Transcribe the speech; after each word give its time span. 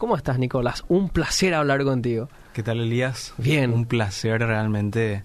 ¿Cómo 0.00 0.14
estás, 0.14 0.38
Nicolás? 0.38 0.84
Un 0.86 1.08
placer 1.08 1.54
hablar 1.54 1.82
contigo. 1.82 2.28
¿Qué 2.52 2.62
tal, 2.62 2.78
Elías? 2.78 3.34
Bien. 3.36 3.72
Un 3.72 3.84
placer 3.84 4.38
realmente 4.38 5.24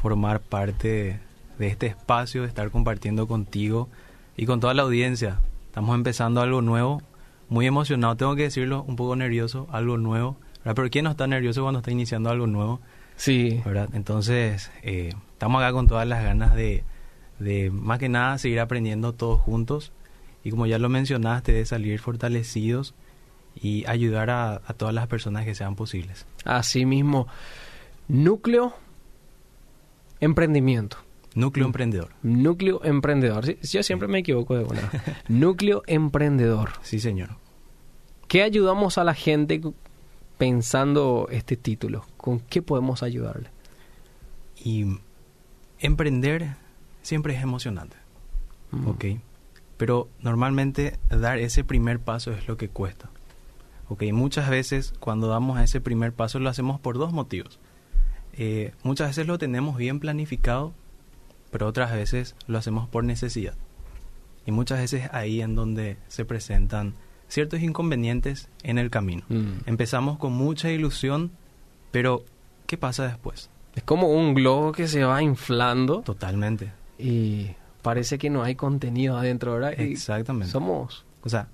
formar 0.00 0.38
parte 0.38 1.18
de 1.58 1.66
este 1.66 1.88
espacio, 1.88 2.42
de 2.42 2.46
estar 2.46 2.70
compartiendo 2.70 3.26
contigo 3.26 3.88
y 4.36 4.46
con 4.46 4.60
toda 4.60 4.72
la 4.72 4.82
audiencia. 4.82 5.40
Estamos 5.66 5.96
empezando 5.96 6.40
algo 6.40 6.62
nuevo, 6.62 7.02
muy 7.48 7.66
emocionado, 7.66 8.14
tengo 8.14 8.36
que 8.36 8.44
decirlo, 8.44 8.84
un 8.86 8.94
poco 8.94 9.16
nervioso, 9.16 9.66
algo 9.72 9.98
nuevo. 9.98 10.36
¿verdad? 10.58 10.76
Pero 10.76 10.90
¿quién 10.90 11.06
no 11.06 11.10
está 11.10 11.26
nervioso 11.26 11.62
cuando 11.62 11.80
está 11.80 11.90
iniciando 11.90 12.30
algo 12.30 12.46
nuevo? 12.46 12.80
Sí. 13.16 13.62
¿verdad? 13.64 13.88
Entonces, 13.94 14.70
eh, 14.84 15.12
estamos 15.32 15.60
acá 15.60 15.72
con 15.72 15.88
todas 15.88 16.06
las 16.06 16.22
ganas 16.22 16.54
de, 16.54 16.84
de, 17.40 17.72
más 17.72 17.98
que 17.98 18.08
nada, 18.08 18.38
seguir 18.38 18.60
aprendiendo 18.60 19.12
todos 19.12 19.40
juntos. 19.40 19.90
Y 20.44 20.50
como 20.50 20.66
ya 20.66 20.78
lo 20.78 20.88
mencionaste, 20.88 21.50
de 21.50 21.66
salir 21.66 21.98
fortalecidos 21.98 22.94
y 23.60 23.84
ayudar 23.86 24.30
a, 24.30 24.54
a 24.66 24.72
todas 24.74 24.94
las 24.94 25.06
personas 25.06 25.44
que 25.44 25.54
sean 25.54 25.76
posibles. 25.76 26.26
Así 26.44 26.84
mismo. 26.86 27.26
Núcleo 28.08 28.74
Emprendimiento. 30.20 30.96
Núcleo 31.34 31.66
emprendedor. 31.66 32.10
Núcleo 32.22 32.84
Emprendedor. 32.84 33.44
Sí, 33.44 33.58
yo 33.62 33.82
siempre 33.82 34.06
me 34.06 34.20
equivoco 34.20 34.56
de 34.56 34.64
una. 34.64 34.90
Núcleo 35.28 35.82
Emprendedor. 35.86 36.70
Sí, 36.82 37.00
señor. 37.00 37.30
¿Qué 38.28 38.42
ayudamos 38.42 38.98
a 38.98 39.04
la 39.04 39.14
gente 39.14 39.60
pensando 40.38 41.26
este 41.30 41.56
título? 41.56 42.06
¿Con 42.16 42.38
qué 42.38 42.62
podemos 42.62 43.02
ayudarle? 43.02 43.50
Y 44.56 44.98
emprender 45.80 46.54
siempre 47.02 47.34
es 47.36 47.42
emocionante, 47.42 47.96
Mm. 48.70 48.88
¿ok? 48.88 49.04
Pero 49.76 50.08
normalmente 50.20 50.98
dar 51.10 51.38
ese 51.38 51.64
primer 51.64 51.98
paso 52.00 52.30
es 52.32 52.46
lo 52.48 52.56
que 52.56 52.68
cuesta. 52.68 53.10
¿Ok? 53.88 54.04
Muchas 54.12 54.48
veces 54.48 54.94
cuando 55.00 55.28
damos 55.28 55.60
ese 55.60 55.80
primer 55.80 56.12
paso 56.12 56.38
lo 56.38 56.48
hacemos 56.48 56.80
por 56.80 56.98
dos 56.98 57.12
motivos. 57.12 57.58
Eh, 58.32 58.72
muchas 58.82 59.08
veces 59.08 59.26
lo 59.26 59.38
tenemos 59.38 59.76
bien 59.76 60.00
planificado, 60.00 60.72
pero 61.50 61.66
otras 61.66 61.92
veces 61.92 62.34
lo 62.46 62.58
hacemos 62.58 62.88
por 62.88 63.04
necesidad. 63.04 63.54
Y 64.46 64.50
muchas 64.50 64.78
veces 64.80 65.08
ahí 65.12 65.40
en 65.40 65.54
donde 65.54 65.96
se 66.08 66.24
presentan 66.24 66.94
ciertos 67.28 67.60
inconvenientes 67.60 68.48
en 68.62 68.78
el 68.78 68.90
camino. 68.90 69.22
Mm. 69.28 69.66
Empezamos 69.66 70.18
con 70.18 70.32
mucha 70.32 70.70
ilusión, 70.70 71.30
pero 71.90 72.24
¿qué 72.66 72.76
pasa 72.76 73.06
después? 73.06 73.50
Es 73.74 73.82
como 73.82 74.08
un 74.08 74.34
globo 74.34 74.72
que 74.72 74.86
se 74.86 75.04
va 75.04 75.22
inflando 75.22 76.02
Totalmente. 76.02 76.72
y 76.98 77.50
parece 77.82 78.18
que 78.18 78.30
no 78.30 78.42
hay 78.42 78.54
contenido 78.54 79.16
adentro, 79.18 79.54
¿verdad? 79.54 79.74
Y 79.78 79.92
Exactamente. 79.92 80.50
Somos. 80.50 81.04
O 81.22 81.28
sea, 81.28 81.48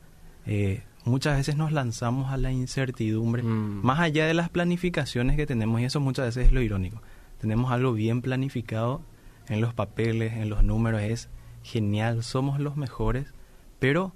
eh, 0.47 0.83
muchas 1.11 1.37
veces 1.37 1.57
nos 1.57 1.73
lanzamos 1.73 2.33
a 2.33 2.37
la 2.37 2.53
incertidumbre, 2.53 3.43
Mm. 3.43 3.81
más 3.85 4.01
allá 4.01 4.27
de 4.27 4.35
las 4.35 4.49
planificaciones 4.49 5.37
que 5.37 5.47
tenemos, 5.47 5.81
y 5.81 5.85
eso 5.85 6.01
muchas 6.01 6.27
veces 6.27 6.47
es 6.47 6.53
lo 6.53 6.63
irónico. 6.63 7.03
Tenemos 7.41 7.73
algo 7.73 7.93
bien 7.93 8.23
planificado 8.23 9.03
en 9.49 9.61
los 9.61 9.75
papeles, 9.75 10.35
en 10.35 10.49
los 10.49 10.63
números, 10.63 11.03
es 11.03 11.29
genial, 11.63 12.23
somos 12.23 12.61
los 12.61 12.77
mejores, 12.77 13.27
pero 13.79 14.13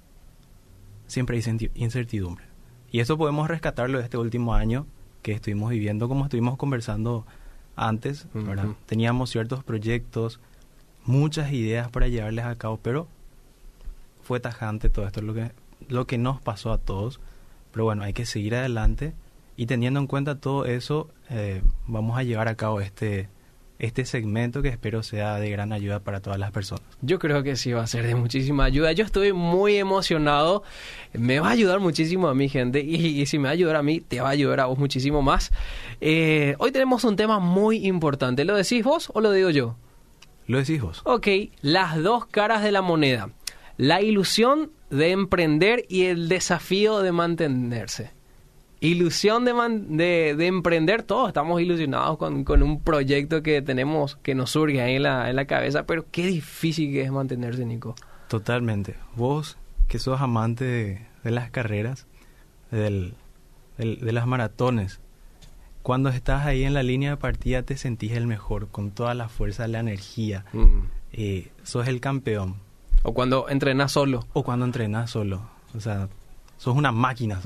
siempre 1.07 1.37
hay 1.37 1.71
incertidumbre. 1.75 2.45
Y 2.91 2.99
eso 2.99 3.17
podemos 3.17 3.47
rescatarlo 3.47 3.97
de 3.97 4.03
este 4.05 4.17
último 4.17 4.53
año 4.53 4.87
que 5.21 5.33
estuvimos 5.33 5.69
viviendo, 5.71 6.07
como 6.07 6.23
estuvimos 6.25 6.55
conversando 6.57 7.25
antes. 7.75 8.27
Teníamos 8.85 9.31
ciertos 9.31 9.63
proyectos, 9.63 10.39
muchas 11.03 11.51
ideas 11.51 11.89
para 11.89 12.07
llevarles 12.07 12.45
a 12.45 12.55
cabo, 12.55 12.79
pero 12.81 13.07
fue 14.23 14.39
tajante 14.39 14.89
todo 14.89 15.05
esto, 15.05 15.21
lo 15.21 15.33
que, 15.33 15.51
lo 15.87 16.07
que 16.07 16.17
nos 16.17 16.41
pasó 16.41 16.71
a 16.71 16.77
todos. 16.77 17.19
Pero 17.71 17.85
bueno, 17.85 18.03
hay 18.03 18.13
que 18.13 18.25
seguir 18.25 18.55
adelante 18.55 19.13
y 19.57 19.67
teniendo 19.67 19.99
en 19.99 20.07
cuenta 20.07 20.39
todo 20.39 20.65
eso, 20.65 21.09
eh, 21.29 21.61
vamos 21.87 22.17
a 22.17 22.23
llevar 22.23 22.49
a 22.49 22.55
cabo 22.55 22.81
este, 22.81 23.29
este 23.79 24.03
segmento 24.05 24.61
que 24.61 24.67
espero 24.67 25.01
sea 25.01 25.35
de 25.35 25.49
gran 25.49 25.71
ayuda 25.71 26.01
para 26.01 26.19
todas 26.19 26.37
las 26.39 26.51
personas. 26.51 26.83
Yo 27.01 27.19
creo 27.19 27.41
que 27.41 27.55
sí 27.55 27.71
va 27.71 27.81
a 27.81 27.87
ser 27.87 28.05
de 28.05 28.15
muchísima 28.15 28.65
ayuda. 28.65 28.91
Yo 28.91 29.05
estoy 29.05 29.31
muy 29.31 29.77
emocionado. 29.77 30.63
Me 31.13 31.39
va 31.39 31.49
a 31.49 31.51
ayudar 31.51 31.79
muchísimo 31.79 32.27
a 32.27 32.35
mi 32.35 32.49
gente. 32.49 32.81
Y, 32.81 33.21
y 33.21 33.25
si 33.27 33.37
me 33.37 33.45
va 33.45 33.49
a 33.49 33.53
ayudar 33.53 33.77
a 33.77 33.83
mí, 33.83 34.01
te 34.01 34.19
va 34.19 34.27
a 34.27 34.31
ayudar 34.31 34.59
a 34.59 34.65
vos 34.65 34.77
muchísimo 34.77 35.21
más. 35.21 35.51
Eh, 36.01 36.55
hoy 36.59 36.71
tenemos 36.73 37.05
un 37.05 37.15
tema 37.15 37.39
muy 37.39 37.87
importante. 37.87 38.43
¿Lo 38.43 38.55
decís 38.55 38.83
vos 38.83 39.09
o 39.13 39.21
lo 39.21 39.31
digo 39.31 39.51
yo? 39.51 39.77
Lo 40.47 40.57
decís 40.57 40.81
vos. 40.81 41.01
Ok, 41.05 41.27
las 41.61 42.03
dos 42.03 42.25
caras 42.25 42.61
de 42.61 42.73
la 42.73 42.81
moneda. 42.81 43.29
La 43.77 44.01
ilusión 44.01 44.71
de 44.89 45.11
emprender 45.11 45.85
y 45.89 46.03
el 46.05 46.29
desafío 46.29 46.99
de 46.99 47.11
mantenerse. 47.11 48.11
Ilusión 48.81 49.45
de, 49.45 49.53
man- 49.53 49.97
de, 49.97 50.35
de 50.37 50.47
emprender, 50.47 51.01
todos 51.03 51.29
estamos 51.29 51.59
ilusionados 51.61 52.17
con, 52.17 52.43
con 52.43 52.61
un 52.61 52.81
proyecto 52.81 53.41
que 53.41 53.61
tenemos, 53.61 54.15
que 54.17 54.35
nos 54.35 54.51
surge 54.51 54.81
ahí 54.81 54.95
en 54.97 55.03
la, 55.03 55.29
en 55.29 55.35
la 55.35 55.45
cabeza, 55.45 55.85
pero 55.85 56.05
qué 56.11 56.27
difícil 56.27 56.91
que 56.91 57.01
es 57.01 57.11
mantenerse, 57.11 57.65
Nico. 57.65 57.95
Totalmente. 58.27 58.95
Vos 59.15 59.57
que 59.87 59.97
sos 59.99 60.21
amante 60.21 60.65
de, 60.65 61.01
de 61.23 61.31
las 61.31 61.49
carreras, 61.51 62.05
del, 62.71 63.13
del- 63.77 63.99
de 63.99 64.11
las 64.11 64.27
maratones, 64.27 64.99
cuando 65.81 66.09
estás 66.09 66.45
ahí 66.45 66.63
en 66.63 66.73
la 66.73 66.83
línea 66.83 67.11
de 67.11 67.17
partida 67.17 67.63
te 67.63 67.77
sentís 67.77 68.11
el 68.13 68.27
mejor, 68.27 68.67
con 68.69 68.91
toda 68.91 69.13
la 69.15 69.29
fuerza, 69.29 69.67
la 69.67 69.79
energía. 69.79 70.45
Eh, 71.13 71.49
sos 71.63 71.87
el 71.87 72.01
campeón. 72.01 72.55
O 73.05 73.13
cuando 73.13 73.47
entrenas 73.49 73.91
solo. 73.91 74.25
O 74.33 74.43
cuando 74.43 74.65
entrenas 74.65 75.09
solo. 75.11 75.41
O 75.75 75.79
sea, 75.79 76.09
sos 76.57 76.75
una 76.75 76.91
máquina. 76.91 77.39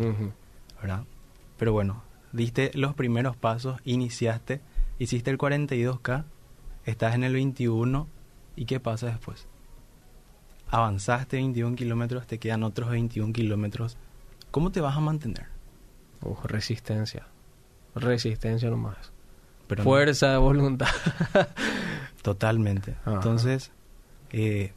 ¿verdad? 0.81 1.03
Pero 1.57 1.73
bueno, 1.73 2.01
diste 2.31 2.71
los 2.73 2.93
primeros 2.95 3.35
pasos, 3.35 3.79
iniciaste, 3.83 4.61
hiciste 4.97 5.29
el 5.31 5.37
42K, 5.37 6.23
estás 6.85 7.15
en 7.15 7.23
el 7.25 7.33
21, 7.33 8.07
¿y 8.55 8.65
qué 8.65 8.79
pasa 8.79 9.07
después? 9.07 9.47
Avanzaste 10.71 11.37
21 11.37 11.75
kilómetros, 11.75 12.27
te 12.27 12.37
quedan 12.37 12.63
otros 12.63 12.89
21 12.91 13.33
kilómetros. 13.33 13.97
¿Cómo 14.51 14.71
te 14.71 14.81
vas 14.81 14.95
a 14.95 14.99
mantener? 14.99 15.47
Uf, 16.23 16.45
resistencia. 16.45 17.27
Resistencia 17.95 18.69
nomás. 18.69 19.11
Pero 19.67 19.83
no- 19.83 19.89
Fuerza 19.89 20.31
de 20.31 20.37
voluntad. 20.37 20.87
Totalmente. 22.21 22.95
Ajá. 23.01 23.15
Entonces, 23.15 23.71
eh, 24.31 24.73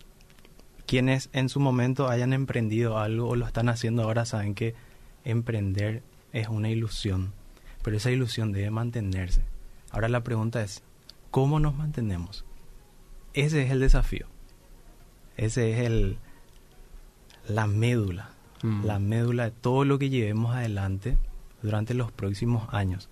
quienes 0.86 1.30
en 1.32 1.48
su 1.48 1.60
momento 1.60 2.08
hayan 2.08 2.32
emprendido 2.32 2.98
algo 2.98 3.28
o 3.28 3.36
lo 3.36 3.46
están 3.46 3.68
haciendo 3.68 4.02
ahora 4.02 4.24
saben 4.24 4.54
que 4.54 4.74
emprender 5.24 6.02
es 6.32 6.48
una 6.48 6.68
ilusión, 6.70 7.32
pero 7.82 7.96
esa 7.96 8.10
ilusión 8.10 8.52
debe 8.52 8.70
mantenerse. 8.70 9.42
Ahora 9.90 10.08
la 10.08 10.22
pregunta 10.24 10.62
es, 10.62 10.82
¿cómo 11.30 11.60
nos 11.60 11.74
mantenemos? 11.74 12.44
Ese 13.34 13.62
es 13.62 13.70
el 13.70 13.80
desafío. 13.80 14.26
Ese 15.36 15.72
es 15.72 15.78
el 15.86 16.18
la 17.48 17.66
médula, 17.66 18.30
Mm. 18.62 18.84
la 18.84 18.98
médula 19.00 19.44
de 19.46 19.50
todo 19.50 19.84
lo 19.84 19.98
que 19.98 20.08
llevemos 20.08 20.54
adelante 20.54 21.16
durante 21.62 21.94
los 21.94 22.12
próximos 22.12 22.72
años. 22.72 23.08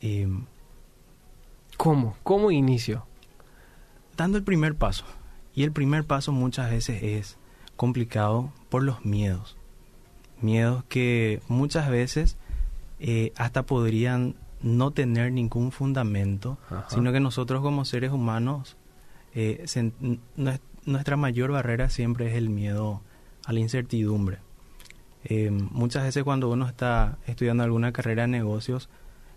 Y 0.00 0.24
¿Cómo? 1.76 2.16
¿Cómo 2.22 2.50
inicio? 2.50 3.06
dando 4.16 4.36
el 4.38 4.44
primer 4.44 4.74
paso. 4.74 5.04
Y 5.60 5.62
el 5.62 5.72
primer 5.72 6.04
paso 6.04 6.32
muchas 6.32 6.70
veces 6.70 7.02
es 7.02 7.36
complicado 7.76 8.50
por 8.70 8.82
los 8.82 9.04
miedos. 9.04 9.58
Miedos 10.40 10.84
que 10.88 11.42
muchas 11.48 11.90
veces 11.90 12.38
eh, 12.98 13.34
hasta 13.36 13.64
podrían 13.64 14.36
no 14.62 14.90
tener 14.92 15.32
ningún 15.32 15.70
fundamento, 15.70 16.56
Ajá. 16.70 16.86
sino 16.88 17.12
que 17.12 17.20
nosotros 17.20 17.60
como 17.60 17.84
seres 17.84 18.10
humanos, 18.10 18.78
eh, 19.34 19.66
nuestra 20.86 21.18
mayor 21.18 21.52
barrera 21.52 21.90
siempre 21.90 22.28
es 22.28 22.36
el 22.36 22.48
miedo 22.48 23.02
a 23.44 23.52
la 23.52 23.60
incertidumbre. 23.60 24.38
Eh, 25.24 25.50
muchas 25.50 26.04
veces 26.04 26.24
cuando 26.24 26.48
uno 26.48 26.66
está 26.68 27.18
estudiando 27.26 27.64
alguna 27.64 27.92
carrera 27.92 28.22
de 28.22 28.28
negocios, 28.28 28.88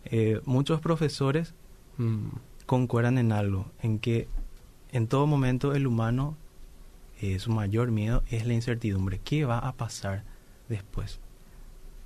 eh, 0.06 0.40
muchos 0.46 0.80
profesores 0.80 1.54
Mm. 1.98 2.28
concuerdan 2.66 3.18
en 3.18 3.34
algo, 3.34 3.66
en 3.82 4.00
que 4.00 4.30
en 4.94 5.08
todo 5.08 5.26
momento 5.26 5.74
el 5.74 5.88
humano, 5.88 6.38
eh, 7.20 7.40
su 7.40 7.52
mayor 7.52 7.92
miedo 7.92 8.24
es 8.30 8.46
la 8.46 8.54
incertidumbre. 8.54 9.20
¿Qué 9.24 9.44
va 9.44 9.58
a 9.58 9.74
pasar 9.74 10.24
después? 10.70 11.20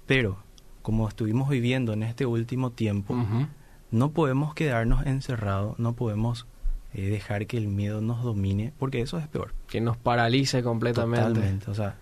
Pero, 0.06 0.38
como 0.82 1.08
estuvimos 1.08 1.50
viviendo 1.50 1.92
en 1.92 2.04
este 2.04 2.26
último 2.26 2.72
tiempo, 2.72 3.16
no 3.92 4.12
podemos 4.12 4.54
quedarnos 4.54 5.06
encerrados, 5.06 5.78
no 5.80 5.94
podemos 5.94 6.48
eh, 6.94 7.10
dejar 7.10 7.46
que 7.46 7.58
el 7.58 7.68
miedo 7.68 8.00
nos 8.00 8.24
domine, 8.24 8.72
porque 8.80 9.02
eso 9.02 9.18
es 9.18 9.28
peor. 9.28 9.54
Que 9.68 9.82
nos 9.82 9.98
paralice 9.98 10.64
completamente. 10.64 11.28
Totalmente. 11.28 11.70
O 11.70 11.74
sea, 11.74 11.98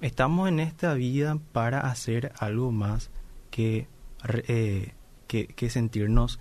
estamos 0.00 0.48
en 0.48 0.58
esta 0.58 0.94
vida 0.94 1.38
para 1.52 1.80
hacer 1.80 2.32
algo 2.38 2.72
más 2.72 3.10
que, 3.50 3.88
eh, 4.48 4.94
que, 5.26 5.48
que 5.48 5.68
sentirnos 5.68 6.40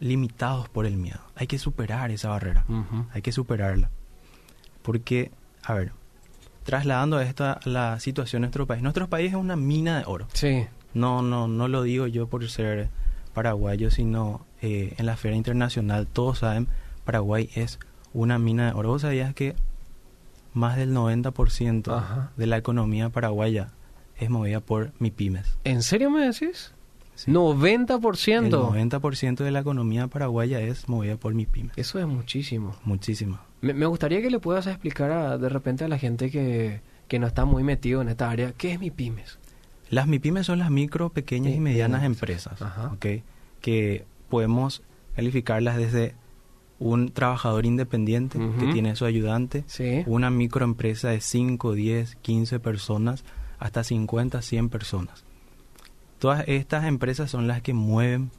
limitados 0.00 0.68
por 0.68 0.86
el 0.86 0.96
miedo. 0.96 1.20
Hay 1.34 1.46
que 1.46 1.58
superar 1.58 2.10
esa 2.10 2.28
barrera. 2.28 2.64
Hay 3.12 3.22
que 3.22 3.32
superarla. 3.32 3.90
Porque, 4.82 5.30
a 5.62 5.74
ver, 5.74 5.92
trasladando 6.64 7.20
esto 7.20 7.44
a 7.44 7.60
la 7.64 8.00
situación 8.00 8.42
de 8.42 8.46
nuestro 8.48 8.66
país. 8.66 8.82
Nuestro 8.82 9.08
país 9.08 9.30
es 9.30 9.36
una 9.36 9.56
mina 9.56 9.98
de 9.98 10.04
oro. 10.06 10.26
Sí. 10.32 10.66
No, 10.92 11.22
no, 11.22 11.48
no 11.48 11.68
lo 11.68 11.82
digo 11.82 12.06
yo 12.06 12.26
por 12.26 12.48
ser 12.50 12.88
paraguayo, 13.32 13.90
sino 13.90 14.46
eh, 14.62 14.94
en 14.98 15.06
la 15.06 15.16
Feria 15.16 15.36
Internacional 15.36 16.06
todos 16.06 16.38
saben, 16.38 16.68
Paraguay 17.04 17.50
es 17.54 17.78
una 18.12 18.38
mina 18.38 18.66
de 18.66 18.72
oro. 18.72 18.90
¿Vos 18.90 19.02
sabías 19.02 19.34
que 19.34 19.56
más 20.52 20.76
del 20.76 20.94
90% 20.94 21.96
Ajá. 21.96 22.30
de 22.36 22.46
la 22.46 22.56
economía 22.56 23.08
paraguaya 23.10 23.70
es 24.18 24.30
movida 24.30 24.60
por 24.60 24.92
MIPIMES? 25.00 25.58
¿En 25.64 25.82
serio 25.82 26.10
me 26.10 26.24
decís? 26.24 26.72
Sí. 27.16 27.30
90%. 27.30 28.44
El 28.76 28.90
90% 28.90 29.44
de 29.44 29.50
la 29.50 29.60
economía 29.60 30.06
paraguaya 30.08 30.60
es 30.60 30.88
movida 30.88 31.16
por 31.16 31.34
MIPIMES. 31.34 31.72
Eso 31.76 31.98
es 31.98 32.06
muchísimo. 32.06 32.74
Muchísimo. 32.84 33.38
Me, 33.60 33.72
me 33.74 33.86
gustaría 33.86 34.20
que 34.20 34.30
le 34.30 34.38
puedas 34.40 34.66
explicar 34.66 35.10
a- 35.10 35.38
de 35.38 35.48
repente 35.48 35.84
a 35.84 35.88
la 35.88 35.98
gente 35.98 36.30
que, 36.30 36.80
que 37.08 37.18
no 37.18 37.26
está 37.26 37.44
muy 37.44 37.62
metido 37.62 38.02
en 38.02 38.08
esta 38.08 38.30
área, 38.30 38.52
¿qué 38.52 38.72
es 38.72 38.80
mi 38.80 38.90
pymes? 38.90 39.38
Las 39.90 40.06
MIPIMES 40.08 40.46
son 40.46 40.58
las 40.58 40.70
micro, 40.70 41.10
pequeñas 41.10 41.54
y 41.54 41.60
medianas 41.60 42.02
empresas, 42.04 42.58
que 43.60 44.04
podemos 44.28 44.82
calificarlas 45.14 45.76
desde 45.76 46.14
un 46.80 47.10
trabajador 47.10 47.64
independiente 47.66 48.38
que 48.58 48.66
tiene 48.72 48.96
su 48.96 49.04
ayudante, 49.04 49.62
Sí. 49.68 50.02
una 50.06 50.30
microempresa 50.30 51.10
de 51.10 51.20
5, 51.20 51.72
10, 51.74 52.16
15 52.16 52.58
personas, 52.58 53.24
hasta 53.58 53.84
50, 53.84 54.42
100 54.42 54.68
personas. 54.70 55.24
Todas 56.24 56.48
estas 56.48 56.86
empresas 56.86 57.30
son 57.30 57.48
las 57.48 57.60
que 57.60 57.74
mueven 57.74 58.30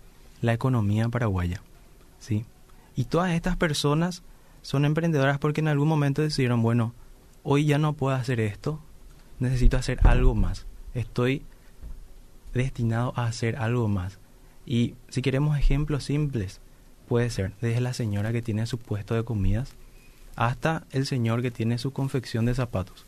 la 0.41 0.53
economía 0.53 1.07
paraguaya, 1.07 1.61
¿sí? 2.17 2.43
Y 2.95 3.05
todas 3.05 3.31
estas 3.33 3.57
personas 3.57 4.23
son 4.63 4.85
emprendedoras 4.85 5.37
porque 5.37 5.61
en 5.61 5.67
algún 5.67 5.87
momento 5.87 6.23
decidieron, 6.23 6.63
bueno, 6.63 6.95
hoy 7.43 7.65
ya 7.65 7.77
no 7.77 7.93
puedo 7.93 8.15
hacer 8.15 8.39
esto, 8.39 8.79
necesito 9.37 9.77
hacer 9.77 9.99
algo 10.01 10.33
más. 10.33 10.65
Estoy 10.95 11.43
destinado 12.55 13.13
a 13.15 13.27
hacer 13.27 13.55
algo 13.57 13.87
más. 13.87 14.17
Y 14.65 14.95
si 15.09 15.21
queremos 15.21 15.55
ejemplos 15.55 16.05
simples, 16.05 16.61
puede 17.07 17.29
ser 17.29 17.53
desde 17.61 17.81
la 17.81 17.93
señora 17.93 18.31
que 18.31 18.41
tiene 18.41 18.65
su 18.65 18.79
puesto 18.79 19.13
de 19.13 19.23
comidas 19.23 19.75
hasta 20.35 20.87
el 20.89 21.05
señor 21.05 21.43
que 21.43 21.51
tiene 21.51 21.77
su 21.77 21.93
confección 21.93 22.45
de 22.45 22.55
zapatos. 22.55 23.04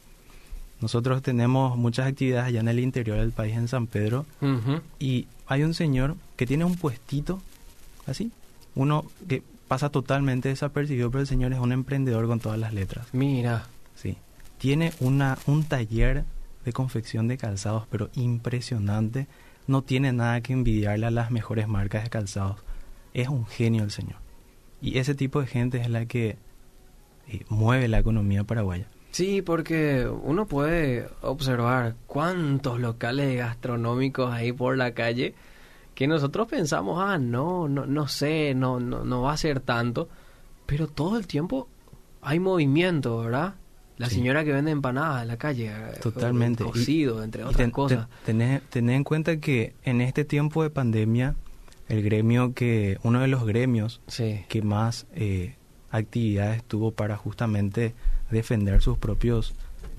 Nosotros 0.82 1.22
tenemos 1.22 1.78
muchas 1.78 2.08
actividades 2.08 2.48
allá 2.48 2.60
en 2.60 2.68
el 2.68 2.80
interior 2.80 3.18
del 3.18 3.32
país, 3.32 3.56
en 3.56 3.68
San 3.68 3.88
Pedro, 3.88 4.26
y 5.00 5.28
hay 5.48 5.64
un 5.64 5.74
señor 5.74 6.16
que 6.36 6.46
tiene 6.46 6.66
un 6.66 6.76
puestito, 6.76 7.42
así, 8.06 8.32
uno 8.76 9.06
que 9.28 9.42
pasa 9.68 9.90
totalmente 9.90 10.50
desapercibido, 10.50 11.10
pero 11.12 11.22
el 11.22 11.28
señor 11.28 11.54
es 11.54 11.60
un 11.60 11.72
emprendedor 11.72 12.28
con 12.28 12.40
todas 12.40 12.60
las 12.60 12.74
letras. 12.74 13.08
Mira. 13.12 13.68
Sí. 13.96 14.18
Tiene 14.60 14.94
una, 15.00 15.38
un 15.46 15.64
taller 15.64 16.26
de 16.64 16.74
confección 16.74 17.28
de 17.28 17.38
calzados, 17.38 17.86
pero 17.90 18.10
impresionante. 18.16 19.28
No 19.68 19.82
tiene 19.82 20.14
nada 20.14 20.42
que 20.42 20.54
envidiarle 20.54 21.08
a 21.08 21.12
las 21.12 21.32
mejores 21.32 21.68
marcas 21.68 22.04
de 22.04 22.10
calzados. 22.10 22.58
Es 23.14 23.28
un 23.28 23.46
genio 23.46 23.84
el 23.84 23.92
señor. 23.92 24.18
Y 24.82 25.00
ese 25.00 25.16
tipo 25.16 25.42
de 25.42 25.48
gente 25.48 25.80
es 25.80 25.90
la 25.90 26.06
que 26.06 26.38
eh, 27.28 27.46
mueve 27.50 27.88
la 27.88 28.00
economía 28.00 28.44
paraguaya. 28.44 28.88
Sí, 29.18 29.42
porque 29.42 30.08
uno 30.08 30.46
puede 30.46 31.08
observar 31.22 31.96
cuántos 32.06 32.80
locales 32.80 33.36
gastronómicos 33.36 34.32
hay 34.32 34.52
por 34.52 34.78
la 34.78 34.92
calle 34.94 35.34
que 35.96 36.06
nosotros 36.08 36.48
pensamos, 36.48 37.02
ah, 37.04 37.18
no, 37.18 37.68
no, 37.68 37.88
no 37.88 38.08
sé, 38.08 38.54
no, 38.54 38.80
no, 38.80 39.04
no 39.04 39.24
va 39.24 39.34
a 39.34 39.38
ser 39.38 39.60
tanto, 39.60 40.08
pero 40.68 40.86
todo 40.88 41.18
el 41.18 41.26
tiempo 41.26 41.68
hay 42.22 42.40
movimiento, 42.40 43.18
¿verdad? 43.18 43.56
La 43.98 44.08
Sí. 44.08 44.18
señora 44.18 44.44
que 44.44 44.54
vende 44.54 44.70
empanadas 44.70 45.24
en 45.24 45.30
la 45.30 45.38
calle, 45.38 45.66
eh, 45.72 46.00
Totalmente. 46.00 46.64
Y- 46.64 46.68
cocido, 46.68 47.24
entre 47.24 47.42
otras 47.44 47.58
ten- 47.58 47.72
cosas. 47.72 48.08
ten- 48.24 48.62
tené 48.70 48.96
en 48.96 49.04
cuenta 49.04 49.38
que 49.38 49.74
en 49.84 50.02
este 50.02 50.26
tiempo 50.26 50.62
de 50.62 50.70
pandemia, 50.70 51.34
el 51.90 52.04
gremio 52.04 52.54
que, 52.54 53.00
uno 53.02 53.20
de 53.22 53.30
los 53.30 53.44
gremios 53.48 54.00
Sí. 54.06 54.46
que 54.48 54.62
más 54.62 55.08
eh, 55.16 55.56
actividades 55.90 56.64
tuvo 56.66 56.92
para 56.92 57.18
justamente 57.18 57.96
defender 58.32 58.82
sus 58.82 58.98
propios 58.98 59.54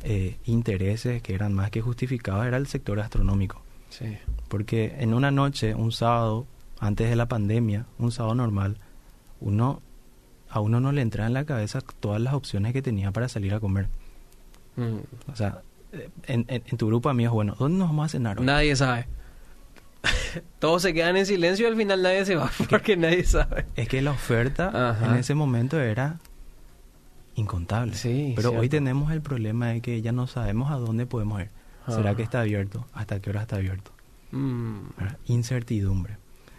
eh, 0.04 0.36
intereses, 0.44 1.22
que 1.22 1.34
eran 1.34 1.52
más 1.54 1.70
que 1.70 1.80
justificados, 1.80 2.46
era 2.46 2.56
el 2.56 2.66
sector 2.66 2.96
gastronómico. 2.98 3.60
Sí. 3.90 4.16
Porque 4.48 4.94
en 4.98 5.14
una 5.14 5.30
noche, 5.30 5.74
un 5.74 5.92
sábado, 5.92 6.46
antes 6.80 7.08
de 7.10 7.16
la 7.16 7.26
pandemia, 7.26 7.86
un 7.98 8.12
sábado 8.12 8.34
normal, 8.34 8.76
uno 9.40 9.82
a 10.50 10.60
uno 10.60 10.80
no 10.80 10.92
le 10.92 11.02
entra 11.02 11.26
en 11.26 11.34
la 11.34 11.44
cabeza 11.44 11.80
todas 12.00 12.20
las 12.22 12.32
opciones 12.34 12.72
que 12.72 12.80
tenía 12.80 13.10
para 13.12 13.28
salir 13.28 13.52
a 13.54 13.60
comer. 13.60 13.88
Mm. 14.76 15.30
O 15.30 15.36
sea, 15.36 15.60
eh, 15.92 16.08
en, 16.26 16.44
en- 16.48 16.62
en 16.66 16.76
tu 16.78 16.86
grupo 16.86 17.08
de 17.08 17.12
amigos, 17.12 17.34
bueno, 17.34 17.54
¿dónde 17.58 17.78
nos 17.78 17.88
vamos 17.88 18.06
a 18.06 18.08
cenar 18.08 18.38
hoy? 18.40 18.46
Nadie 18.46 18.74
sabe. 18.76 19.06
Todos 20.58 20.82
se 20.82 20.94
quedan 20.94 21.16
en 21.16 21.26
silencio 21.26 21.66
y 21.66 21.70
al 21.70 21.76
final 21.76 22.02
nadie 22.02 22.24
se 22.24 22.36
va 22.36 22.50
porque 22.70 22.96
nadie 22.96 23.24
sabe. 23.24 23.66
Es 23.76 23.88
que 23.88 24.00
la 24.00 24.12
oferta 24.12 24.90
Ajá. 24.90 25.06
en 25.06 25.14
ese 25.16 25.34
momento 25.34 25.78
era 25.80 26.18
incontable. 27.38 27.94
Sí, 27.94 28.32
Pero 28.36 28.52
hoy 28.52 28.68
tenemos 28.68 29.12
el 29.12 29.20
problema 29.20 29.68
de 29.68 29.80
que 29.80 30.02
ya 30.02 30.12
no 30.12 30.26
sabemos 30.26 30.70
a 30.70 30.76
dónde 30.76 31.06
podemos 31.06 31.40
ir. 31.40 31.50
¿Será 31.86 32.14
que 32.14 32.22
está 32.22 32.40
abierto? 32.42 32.86
¿Hasta 32.92 33.18
qué 33.20 33.30
hora 33.30 33.42
está 33.42 33.56
abierto? 33.56 33.92
Mm. 34.32 34.88
Incertidumbre. 35.26 36.18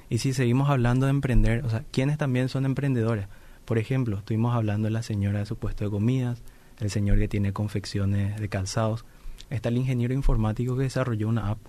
Y 0.10 0.18
si 0.18 0.34
seguimos 0.34 0.70
hablando 0.70 1.06
de 1.06 1.12
emprender, 1.12 1.64
o 1.66 1.70
sea, 1.70 1.84
¿quiénes 1.92 2.18
también 2.18 2.50
son 2.50 2.66
emprendedores? 2.66 3.28
Por 3.66 3.78
ejemplo, 3.78 4.18
estuvimos 4.18 4.56
hablando 4.56 4.88
de 4.88 4.92
la 4.92 5.04
señora 5.04 5.40
de 5.40 5.46
su 5.46 5.56
puesto 5.56 5.84
de 5.84 5.92
comidas, 5.92 6.42
el 6.80 6.90
señor 6.90 7.20
que 7.20 7.28
tiene 7.28 7.54
confecciones 7.54 8.40
de 8.40 8.50
calzados, 8.50 9.06
está 9.52 9.70
el 9.70 9.78
ingeniero 9.78 10.16
informático 10.16 10.76
que 10.76 10.84
desarrolló 10.84 11.28
una 11.28 11.50
app 11.50 11.60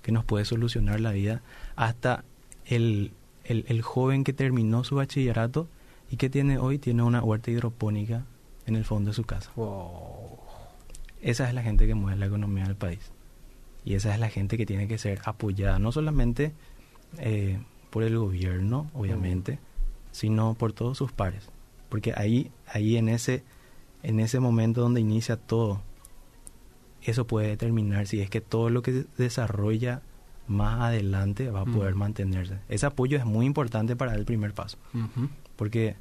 que 0.00 0.12
nos 0.12 0.24
puede 0.24 0.46
solucionar 0.46 1.00
la 1.00 1.12
vida, 1.12 1.42
hasta 1.74 2.24
el, 2.64 3.12
el, 3.44 3.66
el 3.68 3.82
joven 3.82 4.24
que 4.24 4.32
terminó 4.32 4.84
su 4.84 4.94
bachillerato 4.94 5.68
y 6.10 6.16
que 6.16 6.30
tiene 6.30 6.56
hoy 6.56 6.78
tiene 6.78 7.02
una 7.02 7.22
huerta 7.22 7.50
hidropónica 7.50 8.24
en 8.66 8.76
el 8.76 8.84
fondo 8.84 9.10
de 9.10 9.14
su 9.14 9.24
casa. 9.24 9.50
Wow. 9.56 10.38
Esa 11.22 11.48
es 11.48 11.54
la 11.54 11.62
gente 11.62 11.86
que 11.86 11.94
mueve 11.94 12.18
la 12.18 12.26
economía 12.26 12.64
del 12.64 12.76
país. 12.76 13.10
Y 13.84 13.94
esa 13.94 14.12
es 14.12 14.20
la 14.20 14.28
gente 14.28 14.56
que 14.56 14.66
tiene 14.66 14.88
que 14.88 14.98
ser 14.98 15.20
apoyada, 15.24 15.78
no 15.78 15.92
solamente 15.92 16.52
eh, 17.18 17.58
por 17.90 18.02
el 18.02 18.18
gobierno, 18.18 18.90
obviamente, 18.94 19.58
sino 20.12 20.54
por 20.54 20.72
todos 20.72 20.98
sus 20.98 21.12
pares. 21.12 21.48
Porque 21.88 22.12
ahí, 22.16 22.50
ahí 22.66 22.96
en 22.96 23.08
ese, 23.08 23.44
en 24.02 24.18
ese 24.20 24.40
momento 24.40 24.80
donde 24.80 25.00
inicia 25.00 25.36
todo, 25.36 25.82
eso 27.02 27.26
puede 27.26 27.48
determinar 27.48 28.06
si 28.08 28.20
es 28.20 28.28
que 28.28 28.40
todo 28.40 28.70
lo 28.70 28.82
que 28.82 29.04
desarrolla 29.16 30.02
más 30.48 30.80
adelante 30.80 31.50
va 31.50 31.60
a 31.60 31.64
poder 31.64 31.94
Mm. 31.94 31.98
mantenerse. 31.98 32.58
Ese 32.68 32.86
apoyo 32.86 33.16
es 33.18 33.24
muy 33.24 33.46
importante 33.46 33.94
para 33.96 34.14
el 34.14 34.24
primer 34.24 34.52
paso. 34.52 34.78
Porque 35.54 35.96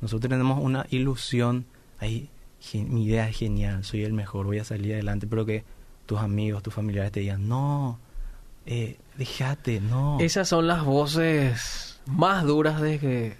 nosotros 0.00 0.30
tenemos 0.30 0.62
una 0.62 0.86
ilusión, 0.90 1.64
ahí, 2.00 2.28
gen- 2.60 2.92
mi 2.92 3.04
idea 3.04 3.28
es 3.28 3.36
genial, 3.36 3.84
soy 3.84 4.04
el 4.04 4.12
mejor, 4.12 4.46
voy 4.46 4.58
a 4.58 4.64
salir 4.64 4.92
adelante, 4.94 5.26
pero 5.26 5.44
que 5.46 5.64
tus 6.06 6.18
amigos, 6.20 6.62
tus 6.62 6.74
familiares 6.74 7.12
te 7.12 7.20
digan, 7.20 7.48
no, 7.48 7.98
eh, 8.66 8.98
déjate, 9.16 9.80
no. 9.80 10.18
Esas 10.20 10.48
son 10.48 10.66
las 10.66 10.84
voces 10.84 12.00
más 12.06 12.44
duras 12.44 12.80
de 12.80 12.98
que 12.98 13.36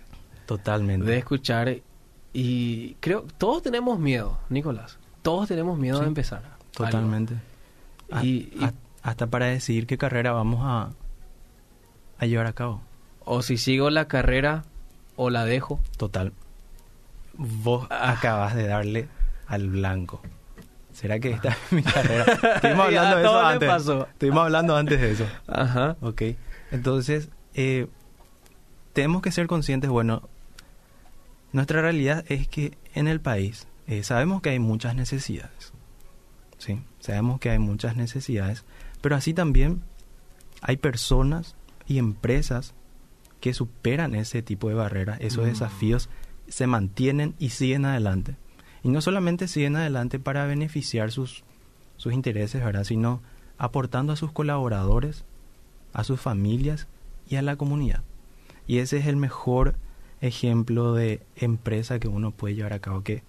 Totalmente. 0.46 1.06
de 1.06 1.18
escuchar 1.18 1.78
y 2.32 2.94
creo 3.00 3.25
todos 3.38 3.62
tenemos 3.62 3.99
miedo, 3.99 4.38
Nicolás. 4.49 4.99
Todos 5.23 5.49
tenemos 5.49 5.78
miedo 5.78 5.96
Sí, 5.99 6.02
de 6.02 6.08
empezar. 6.08 6.42
Totalmente. 6.73 7.34
A- 8.11 8.25
Y- 8.25 8.52
hasta 9.02 9.26
para 9.26 9.46
decidir 9.46 9.87
qué 9.87 9.96
carrera 9.99 10.32
vamos 10.32 10.61
a, 10.62 10.90
a 12.18 12.26
llevar 12.26 12.46
a 12.46 12.52
cabo. 12.52 12.80
O 13.25 13.42
si 13.42 13.56
sigo 13.58 13.88
la 13.90 14.06
carrera 14.08 14.64
o 15.16 15.30
la 15.30 15.44
dejo. 15.44 15.78
Total. 15.96 16.32
Vos 17.36 17.86
Ah. 17.90 18.12
acabas 18.12 18.54
de 18.54 18.66
darle 18.66 19.08
al 19.46 19.68
blanco. 19.68 20.20
¿Será 20.92 21.18
que 21.18 21.30
esta 21.30 21.48
es 21.50 21.72
mi 21.72 21.82
carrera? 21.82 22.24
Estuvimos 22.54 22.86
hablando 22.86 23.16
de 23.16 23.22
eso 23.22 23.40
antes. 23.40 23.68
pasó. 23.68 24.06
Estuvimos 24.06 24.44
hablando 24.44 24.76
antes 24.76 25.00
de 25.00 25.10
eso. 25.12 25.26
Ajá. 25.48 25.96
Ok. 26.00 26.22
Entonces, 26.70 27.30
eh, 27.54 27.88
tenemos 28.92 29.20
que 29.22 29.32
ser 29.32 29.46
conscientes, 29.48 29.90
bueno, 29.90 30.28
nuestra 31.52 31.80
realidad 31.82 32.24
es 32.28 32.46
que 32.48 32.76
en 32.94 33.08
el 33.08 33.20
país 33.20 33.66
eh, 33.86 34.02
sabemos 34.02 34.40
que 34.42 34.50
hay 34.50 34.58
muchas 34.58 34.94
necesidades. 34.94 35.72
Sí, 36.58 36.80
sabemos 37.00 37.40
que 37.40 37.50
hay 37.50 37.58
muchas 37.58 37.96
necesidades, 37.96 38.64
pero 39.00 39.16
así 39.16 39.34
también 39.34 39.82
hay 40.62 40.76
personas 40.78 41.56
y 41.86 41.98
empresas 41.98 42.72
que 43.40 43.52
superan 43.52 44.14
ese 44.14 44.42
tipo 44.42 44.68
de 44.68 44.74
barreras, 44.74 45.18
esos 45.20 45.44
Mm. 45.44 45.48
desafíos, 45.48 46.08
se 46.54 46.68
mantienen 46.68 47.34
y 47.40 47.49
siguen 47.50 47.84
adelante. 47.84 48.37
Y 48.84 48.88
no 48.88 49.00
solamente 49.00 49.49
siguen 49.49 49.75
adelante 49.75 50.20
para 50.20 50.46
beneficiar 50.46 51.11
sus, 51.11 51.42
sus 51.96 52.12
intereses, 52.12 52.62
¿verdad? 52.64 52.84
Sino 52.84 53.23
aportando 53.58 54.12
a 54.12 54.16
sus 54.16 54.30
colaboradores, 54.30 55.25
a 55.92 56.04
sus 56.04 56.20
familias 56.20 56.87
y 57.28 57.34
a 57.37 57.42
la 57.42 57.56
comunidad. 57.56 58.04
Y 58.68 58.78
ese 58.78 58.99
es 58.99 59.06
el 59.08 59.16
mejor 59.16 59.75
ejemplo 60.20 60.94
de 60.94 61.23
empresa 61.34 61.99
que 61.99 62.06
uno 62.06 62.30
puede 62.30 62.54
llevar 62.54 62.73
a 62.73 62.78
cabo, 62.78 63.02
que 63.02 63.25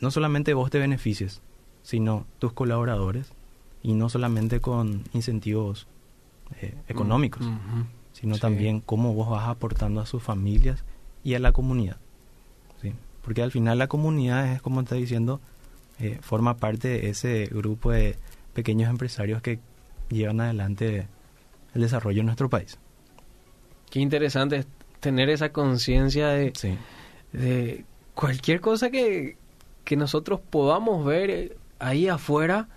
no 0.00 0.10
solamente 0.10 0.54
vos 0.54 0.70
te 0.70 0.78
beneficies, 0.78 1.42
sino 1.82 2.26
tus 2.38 2.54
colaboradores 2.54 3.34
y 3.82 3.92
no 3.92 4.08
solamente 4.08 4.60
con 4.60 5.02
incentivos 5.12 5.86
eh, 6.62 6.74
económicos, 6.88 7.42
Mm, 7.42 7.52
ujú. 7.52 7.86
sino 8.12 8.34
Sí. 8.36 8.40
también 8.40 8.80
cómo 8.80 9.12
vos 9.12 9.28
vas 9.28 9.46
aportando 9.46 10.00
a 10.00 10.06
sus 10.06 10.22
familias 10.22 10.84
y 11.22 11.34
a 11.34 11.38
la 11.38 11.52
comunidad. 11.52 11.98
¿Sí? 12.82 12.92
Porque 13.22 13.42
al 13.42 13.50
final 13.50 13.78
la 13.78 13.86
comunidad 13.86 14.52
es, 14.52 14.62
como 14.62 14.80
está 14.80 14.94
diciendo, 14.96 15.40
eh, 15.98 16.18
forma 16.20 16.56
parte 16.56 16.88
de 16.88 17.08
ese 17.10 17.46
grupo 17.46 17.90
de 17.92 18.16
pequeños 18.52 18.90
empresarios 18.90 19.42
que 19.42 19.60
llevan 20.08 20.40
adelante 20.40 21.06
el 21.74 21.80
desarrollo 21.80 22.20
en 22.20 22.26
nuestro 22.26 22.48
país. 22.48 22.78
Qué 23.90 24.00
interesante 24.00 24.56
es 24.56 24.66
tener 25.00 25.28
esa 25.28 25.50
conciencia 25.50 26.28
de, 26.28 26.52
Sí, 26.54 26.76
de 27.32 27.84
cualquier 28.14 28.60
cosa 28.60 28.90
que, 28.90 29.36
que 29.84 29.96
nosotros 29.96 30.40
podamos 30.50 31.04
ver 31.04 31.30
eh, 31.30 31.56
ahí 31.78 32.08
afuera 32.08 32.68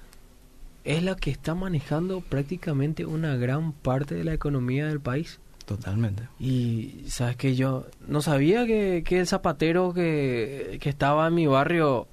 es 0.84 1.04
la 1.04 1.16
que 1.16 1.32
está 1.32 1.54
manejando 1.54 2.22
prácticamente 2.22 3.06
una 3.06 3.36
gran 3.36 3.74
parte 3.74 4.16
de 4.16 4.24
la 4.24 4.34
economía 4.34 4.88
del 4.88 5.02
país. 5.02 5.40
Totalmente. 5.68 6.24
Y 6.40 7.04
sabes 7.08 7.36
que 7.36 7.56
yo 7.56 7.86
no 8.08 8.22
sabía 8.22 8.66
que, 8.66 9.04
que 9.06 9.20
el 9.20 9.28
zapatero 9.28 9.94
que, 9.94 10.80
que 10.82 10.90
estaba 10.90 11.28
en 11.28 11.36
mi 11.36 11.46
barrio 11.46 12.08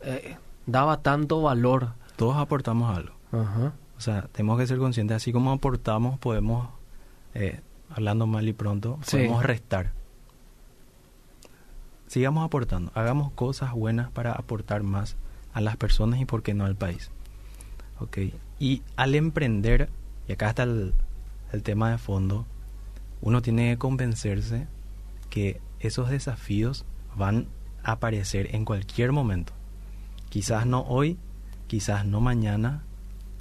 eh, 0.00 0.36
daba 0.66 1.02
tanto 1.02 1.42
valor. 1.42 1.90
Todos 2.16 2.36
aportamos 2.38 2.96
algo. 2.96 3.14
Ajá. 3.30 3.74
O 3.96 4.00
sea, 4.00 4.22
tenemos 4.32 4.58
que 4.58 4.66
ser 4.66 4.78
conscientes, 4.78 5.16
así 5.18 5.32
como 5.32 5.52
aportamos, 5.52 6.18
podemos, 6.18 6.68
eh, 7.34 7.60
hablando 7.90 8.26
mal 8.26 8.48
y 8.48 8.52
pronto, 8.52 8.98
Sí. 9.02 9.18
podemos 9.18 9.44
restar. 9.44 9.92
Sigamos 12.08 12.44
aportando, 12.44 12.90
hagamos 12.94 13.32
cosas 13.32 13.72
buenas 13.72 14.10
para 14.10 14.32
aportar 14.32 14.82
más 14.82 15.16
a 15.54 15.60
las 15.60 15.76
personas 15.76 16.20
y 16.20 16.24
por 16.24 16.42
qué 16.42 16.52
no 16.54 16.64
al 16.64 16.74
país. 16.76 17.10
Ok, 18.00 18.18
y 18.58 18.82
al 18.96 19.14
emprender, 19.14 19.88
y 20.28 20.32
acá 20.32 20.48
está 20.50 20.64
el, 20.64 20.94
el 21.52 21.62
tema 21.62 21.90
de 21.90 21.98
fondo, 21.98 22.44
uno 23.22 23.40
tiene 23.40 23.70
que 23.70 23.78
convencerse 23.78 24.66
que 25.30 25.60
esos 25.80 26.10
desafíos 26.10 26.84
van 27.16 27.46
a 27.82 27.92
aparecer 27.92 28.54
en 28.54 28.64
cualquier 28.66 29.12
momento. 29.12 29.52
Quizás 30.28 30.66
no 30.66 30.82
hoy, 30.82 31.18
quizás 31.66 32.04
no 32.04 32.20
mañana, 32.20 32.84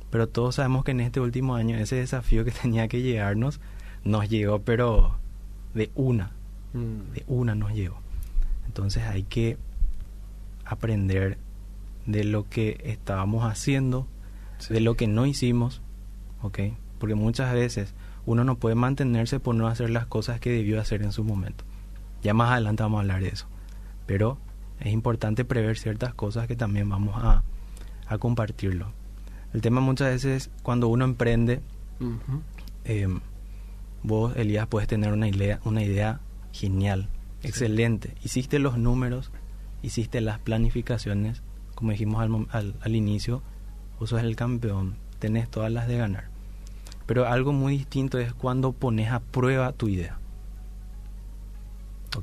pero 0.10 0.28
todos 0.30 0.56
sabemos 0.56 0.84
que 0.86 0.92
en 0.92 1.02
este 1.02 1.20
último 1.20 1.56
año 1.56 1.78
ese 1.78 1.98
desafío 1.98 2.46
que 2.46 2.52
tenía 2.62 2.88
que 2.88 3.02
llegarnos 3.02 3.60
nos 4.04 4.30
llegó, 4.30 4.60
pero 4.62 5.18
de 5.74 5.92
una, 5.96 6.32
Mm. 6.74 7.12
de 7.14 7.24
una 7.28 7.54
nos 7.54 7.74
llegó. 7.74 8.00
Entonces 8.66 9.04
hay 9.04 9.24
que 9.24 9.58
aprender 10.66 11.38
de 12.06 12.24
lo 12.24 12.48
que 12.50 12.80
estábamos 12.86 13.44
haciendo, 13.46 14.08
Sí. 14.58 14.74
de 14.74 14.80
lo 14.80 14.96
que 14.96 15.08
no 15.08 15.26
hicimos, 15.26 15.82
¿ok? 16.42 16.60
Porque 17.00 17.16
muchas 17.16 17.54
veces 17.54 17.94
uno 18.26 18.44
no 18.44 18.56
puede 18.58 18.76
mantenerse 18.76 19.40
por 19.40 19.56
no 19.56 19.68
hacer 19.68 19.90
las 19.90 20.06
cosas 20.06 20.40
que 20.40 20.52
debió 20.52 20.80
hacer 20.80 21.02
en 21.04 21.12
su 21.12 21.24
momento. 21.24 21.64
Ya 22.24 22.34
más 22.34 22.52
adelante 22.52 22.84
vamos 22.84 23.00
a 23.00 23.02
hablar 23.02 23.22
de 23.22 23.30
eso. 23.30 23.48
Pero 24.06 24.38
es 24.80 24.92
importante 24.94 25.46
prever 25.46 25.78
ciertas 25.78 26.14
cosas 26.14 26.48
que 26.48 26.56
también 26.56 26.88
vamos 26.90 27.16
a, 27.24 27.44
a 28.08 28.18
compartirlo. 28.18 28.92
El 29.54 29.62
tema 29.62 29.82
muchas 29.82 30.10
veces 30.10 30.50
cuando 30.64 30.88
uno 30.88 31.04
emprende, 31.06 31.62
eh, 32.86 33.08
vos, 34.04 34.36
Elías, 34.36 34.68
puedes 34.68 34.88
tener 34.88 35.14
una 35.14 35.28
idea, 35.28 35.60
una 35.66 35.84
idea 35.84 36.20
genial, 36.52 37.10
Sí. 37.42 37.48
excelente. 37.48 38.14
Hiciste 38.24 38.60
los 38.60 38.78
números, 38.78 39.32
hiciste 39.82 40.22
las 40.22 40.38
planificaciones, 40.40 41.42
como 41.76 41.92
dijimos 41.92 42.22
al, 42.22 42.48
al, 42.52 42.76
al 42.82 42.96
inicio, 42.96 43.42
vos 44.00 44.10
sos 44.12 44.22
el 44.22 44.36
campeón, 44.36 44.96
tenés 45.20 45.50
todas 45.50 45.72
las 45.72 45.88
de 45.88 45.98
ganar. 45.98 46.26
Pero 47.12 47.28
algo 47.28 47.52
muy 47.52 47.78
distinto 47.78 48.20
es 48.20 48.34
cuando 48.34 48.72
pones 48.72 49.12
a 49.12 49.20
prueba 49.20 49.74
tu 49.74 49.90
idea. 49.90 50.18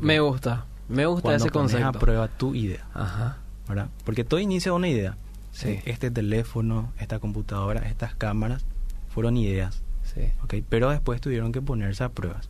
Me 0.00 0.18
gusta, 0.21 0.64
me 0.88 1.04
gusta 1.04 1.25
Cuando 1.25 1.45
ese 1.45 1.52
pones 1.52 1.73
concepto. 1.73 1.99
a 1.99 2.00
prueba 2.00 2.28
tu 2.28 2.54
idea, 2.54 2.87
Ajá. 2.95 3.37
¿verdad? 3.68 3.90
Porque 4.07 4.25
todo 4.25 4.40
inicia 4.40 4.73
una 4.73 4.88
idea. 4.88 5.18
Sí. 5.52 5.80
Este 5.85 6.11
teléfono, 6.11 6.90
esta 6.99 7.18
computadora, 7.18 7.87
estas 7.87 8.14
cámaras, 8.14 8.64
fueron 9.11 9.37
ideas. 9.37 9.83
Sí. 10.04 10.33
¿ok? 10.42 10.54
Pero 10.71 10.88
después 10.88 11.21
tuvieron 11.21 11.52
que 11.52 11.61
ponerse 11.61 12.02
a 12.04 12.09
pruebas. 12.09 12.49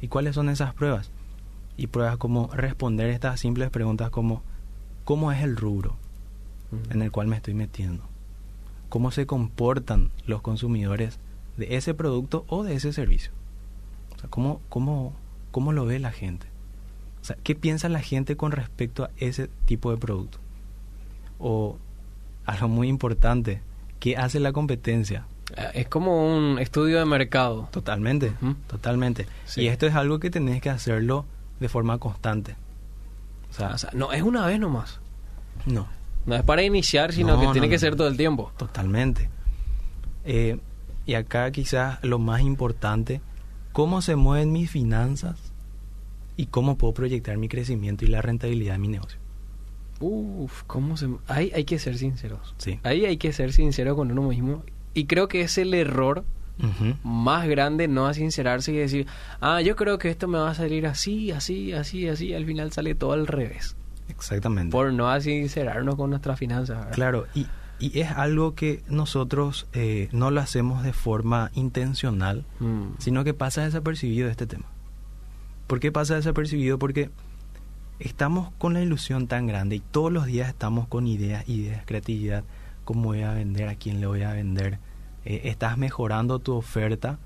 ¿Y 0.00 0.08
cuáles 0.08 0.36
son 0.36 0.48
esas 0.48 0.72
pruebas? 0.72 1.10
Y 1.76 1.88
pruebas 1.88 2.16
como 2.16 2.48
responder 2.54 3.10
estas 3.10 3.40
simples 3.40 3.68
preguntas 3.68 4.08
como 4.08 4.42
¿cómo 5.04 5.32
es 5.32 5.42
el 5.42 5.54
rubro 5.54 5.96
en 6.88 7.02
el 7.02 7.12
cual 7.12 7.26
me 7.26 7.36
estoy 7.36 7.52
metiendo? 7.52 8.04
¿Cómo 8.88 9.10
se 9.10 9.26
comportan 9.26 10.12
los 10.26 10.40
consumidores 10.40 11.18
de 11.56 11.76
ese 11.76 11.94
producto 11.94 12.44
o 12.48 12.64
de 12.64 12.74
ese 12.74 12.92
servicio? 12.92 13.32
O 14.16 14.18
sea, 14.18 14.28
¿cómo, 14.30 14.60
cómo, 14.68 15.14
cómo 15.50 15.72
lo 15.72 15.84
ve 15.86 15.98
la 15.98 16.10
gente? 16.12 16.46
O 17.20 17.24
sea, 17.24 17.36
¿qué 17.42 17.54
piensa 17.54 17.88
la 17.88 18.00
gente 18.00 18.36
con 18.36 18.52
respecto 18.52 19.04
a 19.04 19.10
ese 19.16 19.48
tipo 19.66 19.90
de 19.90 19.96
producto? 19.96 20.38
O 21.38 21.78
algo 22.46 22.68
muy 22.68 22.88
importante, 22.88 23.62
¿qué 24.00 24.16
hace 24.16 24.40
la 24.40 24.52
competencia? 24.52 25.26
Eh, 25.56 25.70
Es 25.74 25.88
como 25.88 26.36
un 26.36 26.58
estudio 26.58 26.98
de 26.98 27.04
mercado. 27.06 27.68
Totalmente, 27.70 28.32
totalmente. 28.66 29.26
Sí. 29.46 29.62
Y 29.62 29.68
esto 29.68 29.86
es 29.86 29.94
algo 29.94 30.18
que 30.20 30.30
tenés 30.30 30.60
que 30.60 30.70
hacerlo 30.70 31.24
de 31.60 31.68
forma 31.68 31.98
constante. 31.98 32.56
O 33.50 33.54
sea, 33.54 33.68
O 33.68 33.78
sea, 33.78 33.90
no 33.94 34.12
es 34.12 34.22
una 34.22 34.44
vez 34.46 34.58
nomás. 34.60 35.00
no, 35.66 35.86
No 36.26 36.34
es 36.34 36.42
para 36.42 36.62
iniciar, 36.62 37.12
sino 37.12 37.34
No, 37.34 37.40
que 37.40 37.46
no, 37.46 37.52
tiene 37.52 37.68
que 37.68 37.78
ser 37.78 37.96
todo 37.96 38.08
el 38.08 38.16
tiempo. 38.16 38.52
totalmente. 38.56 39.30
Eh, 40.24 40.58
y 41.06 41.14
acá 41.14 41.50
quizás 41.50 41.98
lo 42.02 42.18
más 42.18 42.40
importante, 42.40 43.20
cómo 43.72 44.02
se 44.02 44.16
mueven 44.16 44.52
mis 44.52 44.70
finanzas 44.70 45.52
y 46.36 46.46
cómo 46.46 46.76
puedo 46.76 46.94
proyectar 46.94 47.36
mi 47.36 47.48
crecimiento 47.48 48.04
y 48.04 48.08
la 48.08 48.22
rentabilidad 48.22 48.74
de 48.74 48.78
mi 48.78 48.88
negocio. 48.88 49.18
Uf, 50.00 50.62
¿cómo 50.66 50.96
se...? 50.96 51.08
Ahí 51.28 51.52
hay 51.54 51.64
que 51.64 51.78
ser 51.78 51.96
sinceros. 51.98 52.54
Sí. 52.58 52.80
Ahí 52.82 53.04
hay 53.04 53.16
que 53.16 53.32
ser 53.32 53.52
sincero 53.52 53.96
con 53.96 54.10
uno 54.10 54.22
mismo. 54.22 54.64
Y 54.92 55.06
creo 55.06 55.28
que 55.28 55.42
es 55.42 55.58
el 55.58 55.74
error 55.74 56.24
más 57.02 57.48
grande 57.48 57.88
no 57.88 58.12
sincerarse 58.14 58.72
y 58.72 58.76
decir, 58.76 59.06
ah, 59.40 59.60
yo 59.60 59.74
creo 59.74 59.98
que 59.98 60.08
esto 60.08 60.28
me 60.28 60.38
va 60.38 60.50
a 60.50 60.54
salir 60.54 60.86
así, 60.86 61.32
así, 61.32 61.72
así, 61.72 62.08
así. 62.08 62.28
y 62.28 62.34
al 62.34 62.46
final 62.46 62.72
sale 62.72 62.94
todo 62.94 63.12
al 63.12 63.26
revés. 63.26 63.76
Exactamente. 64.08 64.70
Por 64.70 64.92
no 64.92 65.20
sincerarnos 65.20 65.96
con 65.96 66.10
nuestras 66.10 66.38
finanzas. 66.38 66.78
¿verdad? 66.78 66.94
Claro, 66.94 67.26
y, 67.34 67.46
y 67.78 67.98
es 68.00 68.10
algo 68.10 68.54
que 68.54 68.82
nosotros 68.88 69.66
eh, 69.72 70.08
no 70.12 70.30
lo 70.30 70.40
hacemos 70.40 70.82
de 70.82 70.92
forma 70.92 71.50
intencional, 71.54 72.44
Mm. 72.60 72.94
sino 72.98 73.24
que 73.24 73.34
pasa 73.34 73.64
desapercibido 73.64 74.28
este 74.28 74.46
tema. 74.46 74.66
¿Por 75.66 75.80
qué 75.80 75.90
pasa 75.92 76.14
desapercibido? 76.14 76.78
Porque 76.78 77.10
estamos 77.98 78.50
con 78.58 78.74
la 78.74 78.82
ilusión 78.82 79.26
tan 79.28 79.46
grande 79.46 79.76
y 79.76 79.80
todos 79.80 80.12
los 80.12 80.26
días 80.26 80.48
estamos 80.48 80.86
con 80.88 81.06
ideas, 81.06 81.48
ideas, 81.48 81.82
creatividad, 81.86 82.44
cómo 82.84 83.04
voy 83.04 83.22
a 83.22 83.32
vender, 83.32 83.68
a 83.68 83.74
quién 83.76 84.00
le 84.00 84.06
voy 84.06 84.22
a 84.22 84.32
vender. 84.32 84.78
Eh, 85.24 85.42
estás 85.44 85.78
mejorando 85.78 86.38
tu 86.38 86.54
oferta 86.54 87.18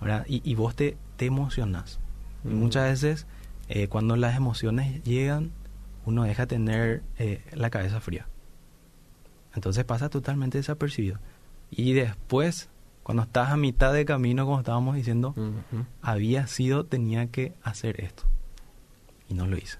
¿verdad? 0.00 0.24
Y, 0.28 0.40
y 0.50 0.54
vos 0.54 0.74
te, 0.74 0.96
te 1.16 1.26
emocionas. 1.26 1.98
Y 2.44 2.48
Mm. 2.48 2.54
muchas 2.58 2.84
veces 2.88 3.26
eh, 3.68 3.86
cuando 3.88 4.16
las 4.16 4.34
emociones 4.36 5.02
llegan, 5.04 5.50
uno 6.06 6.22
deja 6.24 6.46
tener 6.46 7.02
eh, 7.18 7.42
la 7.52 7.68
cabeza 7.70 8.00
fría. 8.00 8.26
Entonces 9.54 9.84
pasa 9.84 10.08
totalmente 10.08 10.58
desapercibido. 10.58 11.18
Y 11.70 11.92
después, 11.92 12.68
cuando 13.02 13.22
estás 13.22 13.50
a 13.50 13.56
mitad 13.56 13.92
de 13.92 14.04
camino, 14.04 14.44
como 14.44 14.58
estábamos 14.58 14.96
diciendo, 14.96 15.34
había 16.02 16.46
sido, 16.46 16.84
tenía 16.84 17.26
que 17.28 17.54
hacer 17.62 18.00
esto. 18.00 18.24
Y 19.28 19.34
no 19.34 19.46
lo 19.46 19.56
hice. 19.56 19.78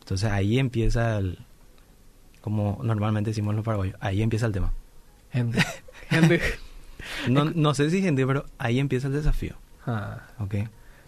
Entonces 0.00 0.30
ahí 0.30 0.58
empieza 0.58 1.18
el, 1.18 1.38
como 2.40 2.78
normalmente 2.82 3.30
decimos 3.30 3.54
los 3.54 3.64
paraguayos, 3.64 3.96
ahí 4.00 4.22
empieza 4.22 4.46
el 4.46 4.52
tema. 4.52 4.72
Gente. 5.30 5.64
Gente. 6.08 6.40
No, 7.28 7.44
no 7.44 7.72
sé 7.72 7.88
si 7.90 8.02
gente, 8.02 8.26
pero 8.26 8.46
ahí 8.58 8.80
empieza 8.80 9.06
el 9.06 9.12
desafío. 9.12 9.54
Ah. 9.86 10.22
¿ok? 10.40 10.54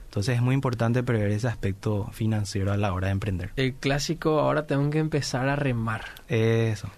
Entonces 0.04 0.36
es 0.36 0.42
muy 0.42 0.54
importante 0.54 1.02
prever 1.02 1.30
ese 1.30 1.48
aspecto 1.48 2.08
financiero 2.12 2.72
a 2.72 2.76
la 2.76 2.92
hora 2.92 3.08
de 3.08 3.12
emprender. 3.12 3.50
El 3.56 3.74
clásico, 3.74 4.40
ahora 4.40 4.66
tengo 4.66 4.88
que 4.90 4.98
empezar 4.98 5.48
a 5.48 5.56
remar. 5.56 6.02
Eso. 6.28 6.88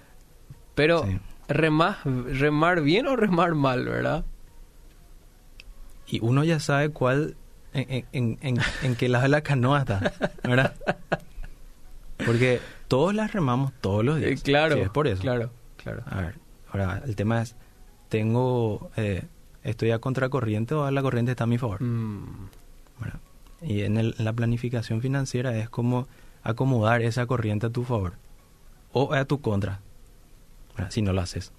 Pero, 0.75 1.05
Sí. 1.05 1.19
remar, 1.49 1.99
remar 2.05 2.81
bien 2.83 3.07
o 3.07 3.17
remar 3.17 3.55
mal, 3.55 3.85
¿verdad? 3.85 4.25
Y 6.07 6.21
uno 6.21 6.43
ya 6.45 6.59
sabe 6.61 6.91
cuál, 6.91 7.37
en, 7.73 8.05
en, 8.13 8.39
en, 8.41 8.59
en 8.83 8.97
qué 8.97 9.09
lado 9.09 9.23
de 9.25 9.29
la 9.29 9.43
canoa 9.43 9.81
está, 9.81 10.13
¿verdad? 10.43 10.75
Porque 12.25 12.61
todos 12.89 13.15
las 13.15 13.33
remamos 13.33 13.73
todos 13.81 14.05
los 14.05 14.19
Eh, 14.21 14.27
días. 14.27 14.43
claro. 14.43 14.75
Sí, 14.77 14.81
es 14.83 14.91
por 14.91 15.07
eso. 15.07 15.23
Claro, 15.23 15.51
claro. 15.83 16.03
A 16.07 16.21
ver, 16.21 16.35
ahora 16.71 17.03
el 17.07 17.17
tema 17.17 17.41
es, 17.43 17.55
tengo, 18.09 18.91
eh, 18.97 19.23
estoy 19.63 19.91
a 19.93 19.99
contracorriente 20.01 20.75
o 20.75 20.85
a 20.85 20.91
la 20.91 21.03
corriente 21.03 21.31
está 21.33 21.45
a 21.45 21.47
mi 21.47 21.59
favor. 21.59 21.83
Mm, 21.83 22.49
¿verdad? 23.01 23.21
Y 23.63 23.83
en, 23.83 23.97
el- 23.99 24.15
en 24.19 24.25
la 24.25 24.33
planificación 24.33 25.01
financiera 25.01 25.57
es 25.57 25.69
como 25.71 26.09
acomodar 26.43 27.03
esa 27.03 27.27
corriente 27.27 27.67
a 27.67 27.71
tu 27.71 27.85
favor 27.85 28.15
o 28.93 29.13
a 29.15 29.25
tu 29.27 29.41
contra. 29.41 29.81
Si 30.91 31.03
no 31.03 31.13
lo 31.13 31.21
haces. 31.21 31.53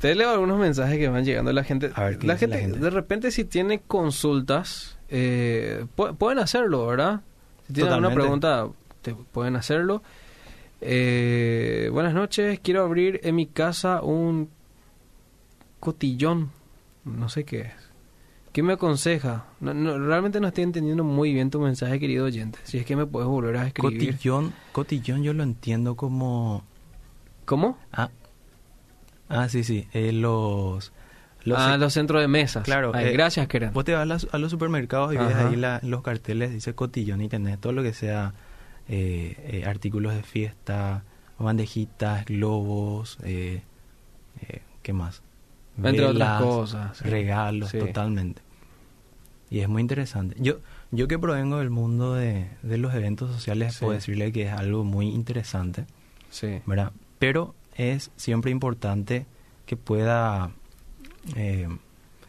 Te 0.00 0.14
leo 0.14 0.30
algunos 0.30 0.58
mensajes 0.58 0.98
que 0.98 1.08
van 1.08 1.24
llegando 1.24 1.52
la 1.52 1.64
gente. 1.64 1.90
A 1.94 2.04
ver, 2.04 2.18
¿qué 2.18 2.26
la, 2.26 2.36
gente 2.36 2.56
la 2.56 2.62
gente? 2.62 2.78
de 2.78 2.90
repente, 2.90 3.30
si 3.30 3.44
tiene 3.44 3.80
consultas, 3.80 4.98
eh, 5.08 5.84
pu- 5.96 6.16
pueden 6.16 6.38
hacerlo, 6.38 6.86
¿verdad? 6.86 7.20
Si 7.66 7.74
tienen 7.74 7.92
alguna 7.92 8.14
pregunta, 8.14 8.68
te 9.02 9.14
pueden 9.14 9.56
hacerlo. 9.56 10.02
Eh, 10.80 11.90
buenas 11.92 12.14
noches, 12.14 12.58
quiero 12.60 12.82
abrir 12.82 13.20
en 13.24 13.34
mi 13.34 13.46
casa 13.46 14.02
un 14.02 14.48
cotillón. 15.78 16.50
No 17.04 17.28
sé 17.28 17.44
qué 17.44 17.60
es. 17.62 17.72
¿Qué 18.52 18.62
me 18.62 18.72
aconseja? 18.72 19.44
No, 19.60 19.72
no, 19.74 19.98
realmente 19.98 20.40
no 20.40 20.48
estoy 20.48 20.64
entendiendo 20.64 21.04
muy 21.04 21.32
bien 21.32 21.50
tu 21.50 21.60
mensaje, 21.60 22.00
querido 22.00 22.24
oyente. 22.24 22.58
Si 22.64 22.78
es 22.78 22.86
que 22.86 22.96
me 22.96 23.06
puedes 23.06 23.28
volver 23.28 23.56
a 23.58 23.66
escribir. 23.66 24.12
Cotillón, 24.14 24.52
cotillón 24.72 25.22
yo 25.22 25.32
lo 25.34 25.42
entiendo 25.42 25.94
como... 25.94 26.64
¿Cómo? 27.50 27.76
Ah, 27.92 28.10
ah 29.28 29.48
sí, 29.48 29.64
sí. 29.64 29.88
eh, 29.92 30.12
los... 30.12 30.92
los 31.42 31.58
ah, 31.58 31.76
los 31.78 31.92
centros 31.92 32.22
de 32.22 32.28
mesas. 32.28 32.62
Claro, 32.62 32.92
Ay, 32.94 33.06
eh, 33.08 33.12
gracias, 33.12 33.48
Keren. 33.48 33.72
Vos 33.72 33.84
te 33.84 33.92
vas 33.92 34.08
a, 34.32 34.36
a 34.36 34.38
los 34.38 34.52
supermercados 34.52 35.12
y 35.14 35.16
ves 35.16 35.34
ahí 35.34 35.56
la- 35.56 35.80
los 35.82 36.02
carteles, 36.02 36.52
dice 36.52 36.74
cotillón 36.76 37.20
y 37.22 37.28
tenés 37.28 37.58
todo 37.60 37.72
lo 37.72 37.82
que 37.82 37.92
sea 37.92 38.34
eh, 38.88 39.34
eh, 39.62 39.64
artículos 39.66 40.14
de 40.14 40.22
fiesta, 40.22 41.02
bandejitas, 41.40 42.24
globos, 42.24 43.18
eh, 43.24 43.62
eh, 44.48 44.62
¿qué 44.84 44.92
más? 44.92 45.22
Entre 45.82 46.04
otras 46.06 46.40
cosas. 46.40 47.00
Regalos, 47.02 47.70
Sí. 47.70 47.78
totalmente. 47.80 48.42
Y 49.50 49.58
es 49.58 49.68
muy 49.68 49.80
interesante. 49.82 50.36
Yo, 50.38 50.60
yo 50.92 51.08
que 51.08 51.18
provengo 51.18 51.58
del 51.58 51.70
mundo 51.70 52.14
de, 52.14 52.48
de 52.62 52.78
los 52.78 52.94
eventos 52.94 53.28
sociales, 53.34 53.74
Sí. 53.74 53.80
puedo 53.80 53.94
decirle 53.94 54.30
que 54.30 54.46
es 54.46 54.52
algo 54.52 54.84
muy 54.84 55.08
interesante. 55.08 55.84
Sí. 56.30 56.60
¿verdad? 56.64 56.92
Pero 57.20 57.54
es 57.76 58.10
siempre 58.16 58.50
importante 58.50 59.26
que 59.66 59.76
pueda 59.76 60.50
eh, 61.36 61.68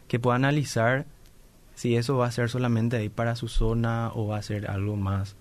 que 0.06 0.20
pueda 0.20 0.36
analizar 0.36 1.06
si 1.74 1.96
eso 1.96 2.18
va 2.18 2.26
a 2.26 2.30
ser 2.30 2.50
solamente 2.50 2.98
ahí 2.98 3.08
para 3.08 3.34
su 3.34 3.48
zona 3.48 4.12
o 4.14 4.28
va 4.28 4.36
a 4.36 4.42
ser 4.42 4.70
algo 4.70 4.94
más 4.94 5.34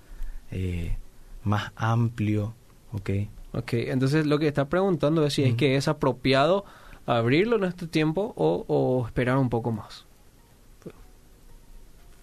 eh, 0.49 0.97
más 1.43 1.73
amplio, 1.75 2.55
¿ok? 2.93 3.09
Ok, 3.53 3.73
entonces 3.73 4.25
lo 4.25 4.39
que 4.39 4.47
está 4.47 4.69
preguntando 4.69 5.25
es 5.25 5.33
si 5.33 5.43
es 5.43 5.55
que 5.55 5.75
es 5.75 5.89
apropiado 5.89 6.63
abrirlo 7.05 7.57
en 7.57 7.65
este 7.65 7.87
tiempo 7.87 8.33
o, 8.37 8.63
o 8.67 9.05
esperar 9.05 9.37
un 9.37 9.49
poco 9.49 9.71
más. 9.71 10.05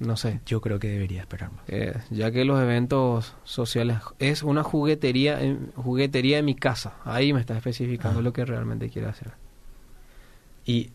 No 0.01 0.17
sé, 0.17 0.41
Yo 0.47 0.61
creo 0.61 0.79
que 0.79 0.89
debería 0.89 1.23
esperar 1.23 1.51
más. 1.51 1.63
eh, 1.69 1.95
ya 2.11 2.31
que 2.31 2.45
los 2.45 2.61
eventos 2.61 3.35
sociales 3.45 3.99
es 4.21 4.43
una 4.45 4.63
juguetería, 4.63 5.43
en, 5.43 5.73
juguetería 5.75 6.39
en 6.39 6.45
mi 6.45 6.55
casa. 6.55 6.95
Ahí 7.05 7.33
me 7.33 7.41
está 7.41 7.57
especificando 7.57 8.21
Ah. 8.21 8.23
lo 8.23 8.33
que 8.33 8.45
realmente 8.45 8.91
quiere 8.91 9.09
hacer. 9.09 9.33
Y 10.65 10.91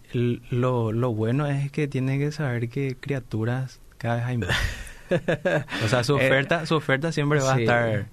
lo, 0.51 0.91
lo 0.91 1.13
bueno 1.13 1.48
es 1.48 1.72
que 1.72 1.88
tiene 1.88 2.17
que 2.19 2.31
saber 2.31 2.69
que 2.69 2.95
criaturas 3.00 3.81
cada 3.98 4.15
vez 4.17 4.25
hay 4.25 4.38
más. 4.38 4.50
o 5.83 5.88
sea, 5.88 6.03
su 6.03 6.13
Eh, 6.19 6.25
oferta, 6.27 6.65
su 6.65 6.75
oferta 6.75 7.12
siempre 7.12 7.39
va 7.39 7.55
sí. 7.55 7.60
a 7.62 7.63
estar, 7.63 8.05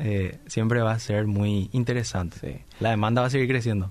eh, 0.00 0.38
siempre 0.46 0.80
va 0.82 0.92
a 0.92 0.98
ser 0.98 1.26
muy 1.26 1.70
interesante. 1.72 2.36
Sí. 2.40 2.64
La 2.80 2.90
demanda 2.90 3.20
va 3.22 3.28
a 3.28 3.30
seguir 3.30 3.48
creciendo. 3.48 3.90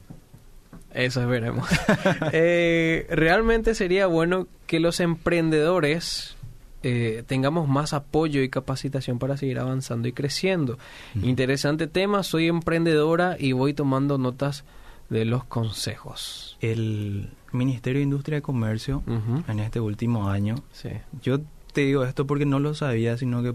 Eso 0.94 1.26
veremos. 1.28 1.68
Eh, 2.34 3.08
realmente 3.10 3.76
sería 3.76 4.08
bueno 4.08 4.48
que 4.68 4.80
los 4.80 5.00
emprendedores 5.00 6.36
eh, 6.84 7.24
tengamos 7.28 7.68
más 7.68 7.94
apoyo 7.94 8.42
y 8.42 8.50
capacitación 8.50 9.20
para 9.20 9.38
seguir 9.38 9.60
avanzando 9.60 10.08
y 10.08 10.14
creciendo. 10.14 10.78
Interesante 11.22 11.88
tema, 11.88 12.24
soy 12.24 12.48
emprendedora 12.48 13.36
y 13.40 13.52
voy 13.52 13.74
tomando 13.74 14.18
notas 14.18 14.64
de 15.10 15.26
los 15.26 15.44
consejos. 15.44 16.58
El 16.62 17.30
Ministerio 17.52 18.00
de 18.00 18.04
Industria 18.04 18.38
y 18.38 18.42
Comercio 18.42 19.04
en 19.48 19.60
este 19.60 19.80
último 19.80 20.30
año, 20.30 20.56
Sí. 20.72 20.90
yo 21.22 21.40
te 21.74 21.82
digo 21.82 22.04
esto 22.04 22.26
porque 22.28 22.46
no 22.46 22.60
lo 22.60 22.74
sabía, 22.76 23.18
sino 23.18 23.42
que 23.44 23.54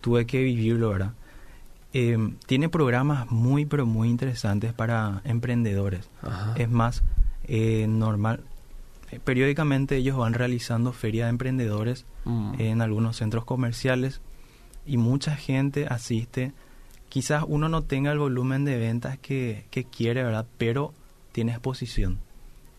tuve 0.00 0.26
que 0.26 0.42
vivirlo, 0.42 0.90
¿verdad? 0.90 1.12
Eh, 1.92 2.18
tiene 2.46 2.68
programas 2.68 3.30
muy, 3.30 3.64
pero 3.64 3.86
muy 3.86 4.08
interesantes 4.08 4.72
para 4.72 5.22
emprendedores. 5.24 6.10
Ajá. 6.22 6.54
Es 6.56 6.68
más, 6.68 7.02
eh, 7.44 7.86
normal, 7.88 8.44
eh, 9.10 9.20
periódicamente 9.24 9.96
ellos 9.96 10.16
van 10.16 10.34
realizando 10.34 10.92
feria 10.92 11.24
de 11.24 11.30
emprendedores 11.30 12.04
Mm. 12.24 12.54
en 12.58 12.82
algunos 12.82 13.16
centros 13.16 13.44
comerciales 13.44 14.20
y 14.84 14.98
mucha 14.98 15.34
gente 15.34 15.86
asiste. 15.88 16.52
Quizás 17.08 17.44
uno 17.46 17.70
no 17.70 17.82
tenga 17.82 18.12
el 18.12 18.18
volumen 18.18 18.66
de 18.66 18.76
ventas 18.78 19.18
que, 19.18 19.64
que 19.70 19.84
quiere, 19.84 20.22
¿verdad? 20.22 20.46
Pero 20.58 20.92
tiene 21.32 21.52
exposición. 21.52 22.18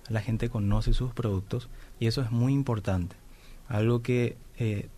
La 0.08 0.22
gente 0.22 0.50
conoce 0.50 0.94
sus 0.94 1.14
productos 1.14 1.68
y 2.00 2.06
eso 2.08 2.22
es 2.22 2.30
muy 2.30 2.54
importante. 2.54 3.16
Algo 3.68 4.02
que 4.04 4.38
eh, 4.60 4.90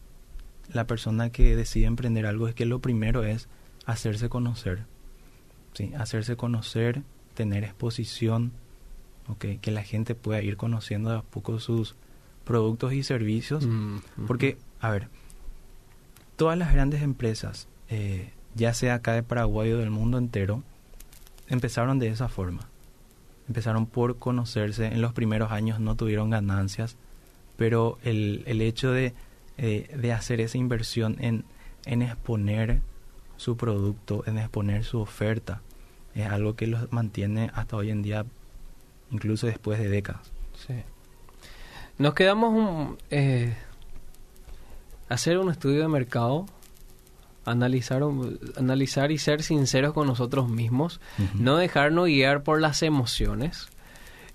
la 0.73 0.85
persona 0.85 1.29
que 1.29 1.55
decide 1.55 1.85
emprender 1.85 2.25
algo 2.25 2.47
es 2.49 2.55
que 2.55 2.65
lo 2.65 2.79
primero 2.79 3.23
es 3.23 3.47
hacerse 3.85 4.29
conocer. 4.29 4.85
¿sí? 5.73 5.93
Hacerse 5.97 6.35
conocer, 6.35 7.03
tener 7.33 7.63
exposición, 7.63 8.51
¿ok? 9.27 9.45
que 9.61 9.71
la 9.71 9.83
gente 9.83 10.15
pueda 10.15 10.41
ir 10.41 10.57
conociendo 10.57 11.11
de 11.11 11.17
a 11.17 11.21
poco 11.21 11.59
sus 11.59 11.95
productos 12.43 12.93
y 12.93 13.03
servicios. 13.03 13.65
Mm. 13.65 13.99
Porque, 14.27 14.57
a 14.79 14.89
ver, 14.91 15.07
todas 16.35 16.57
las 16.57 16.73
grandes 16.73 17.01
empresas, 17.01 17.67
eh, 17.89 18.31
ya 18.55 18.73
sea 18.73 18.95
acá 18.95 19.13
de 19.13 19.23
Paraguay 19.23 19.71
o 19.71 19.77
del 19.77 19.91
mundo 19.91 20.17
entero, 20.17 20.63
empezaron 21.47 21.99
de 21.99 22.09
esa 22.09 22.29
forma. 22.29 22.67
Empezaron 23.47 23.85
por 23.85 24.17
conocerse, 24.17 24.87
en 24.87 25.01
los 25.01 25.13
primeros 25.13 25.51
años 25.51 25.79
no 25.79 25.95
tuvieron 25.95 26.29
ganancias, 26.29 26.95
pero 27.57 27.97
el, 28.03 28.43
el 28.45 28.61
hecho 28.61 28.91
de, 28.91 29.13
eh, 29.57 29.93
de 29.95 30.13
hacer 30.13 30.41
esa 30.41 30.57
inversión 30.57 31.17
en, 31.19 31.43
en 31.85 32.01
exponer 32.01 32.81
su 33.41 33.57
producto, 33.57 34.23
en 34.27 34.37
exponer 34.37 34.83
su 34.83 34.99
oferta, 34.99 35.61
es 36.13 36.27
algo 36.27 36.55
que 36.55 36.67
los 36.67 36.91
mantiene 36.91 37.49
hasta 37.55 37.75
hoy 37.75 37.89
en 37.89 38.03
día, 38.03 38.23
incluso 39.09 39.47
después 39.47 39.79
de 39.79 39.89
décadas. 39.89 40.31
Sí. 40.67 40.75
Nos 41.97 42.13
quedamos 42.13 42.53
un, 42.53 42.97
eh, 43.09 43.55
hacer 45.09 45.39
un 45.39 45.49
estudio 45.49 45.81
de 45.81 45.87
mercado, 45.87 46.45
analizar, 47.45 48.03
un- 48.03 48.39
analizar 48.57 49.11
y 49.11 49.17
ser 49.17 49.41
sinceros 49.41 49.93
con 49.93 50.05
nosotros 50.05 50.47
mismos, 50.47 50.99
no 51.33 51.57
dejarnos 51.57 52.05
guiar 52.05 52.43
por 52.43 52.61
las 52.61 52.83
emociones. 52.83 53.69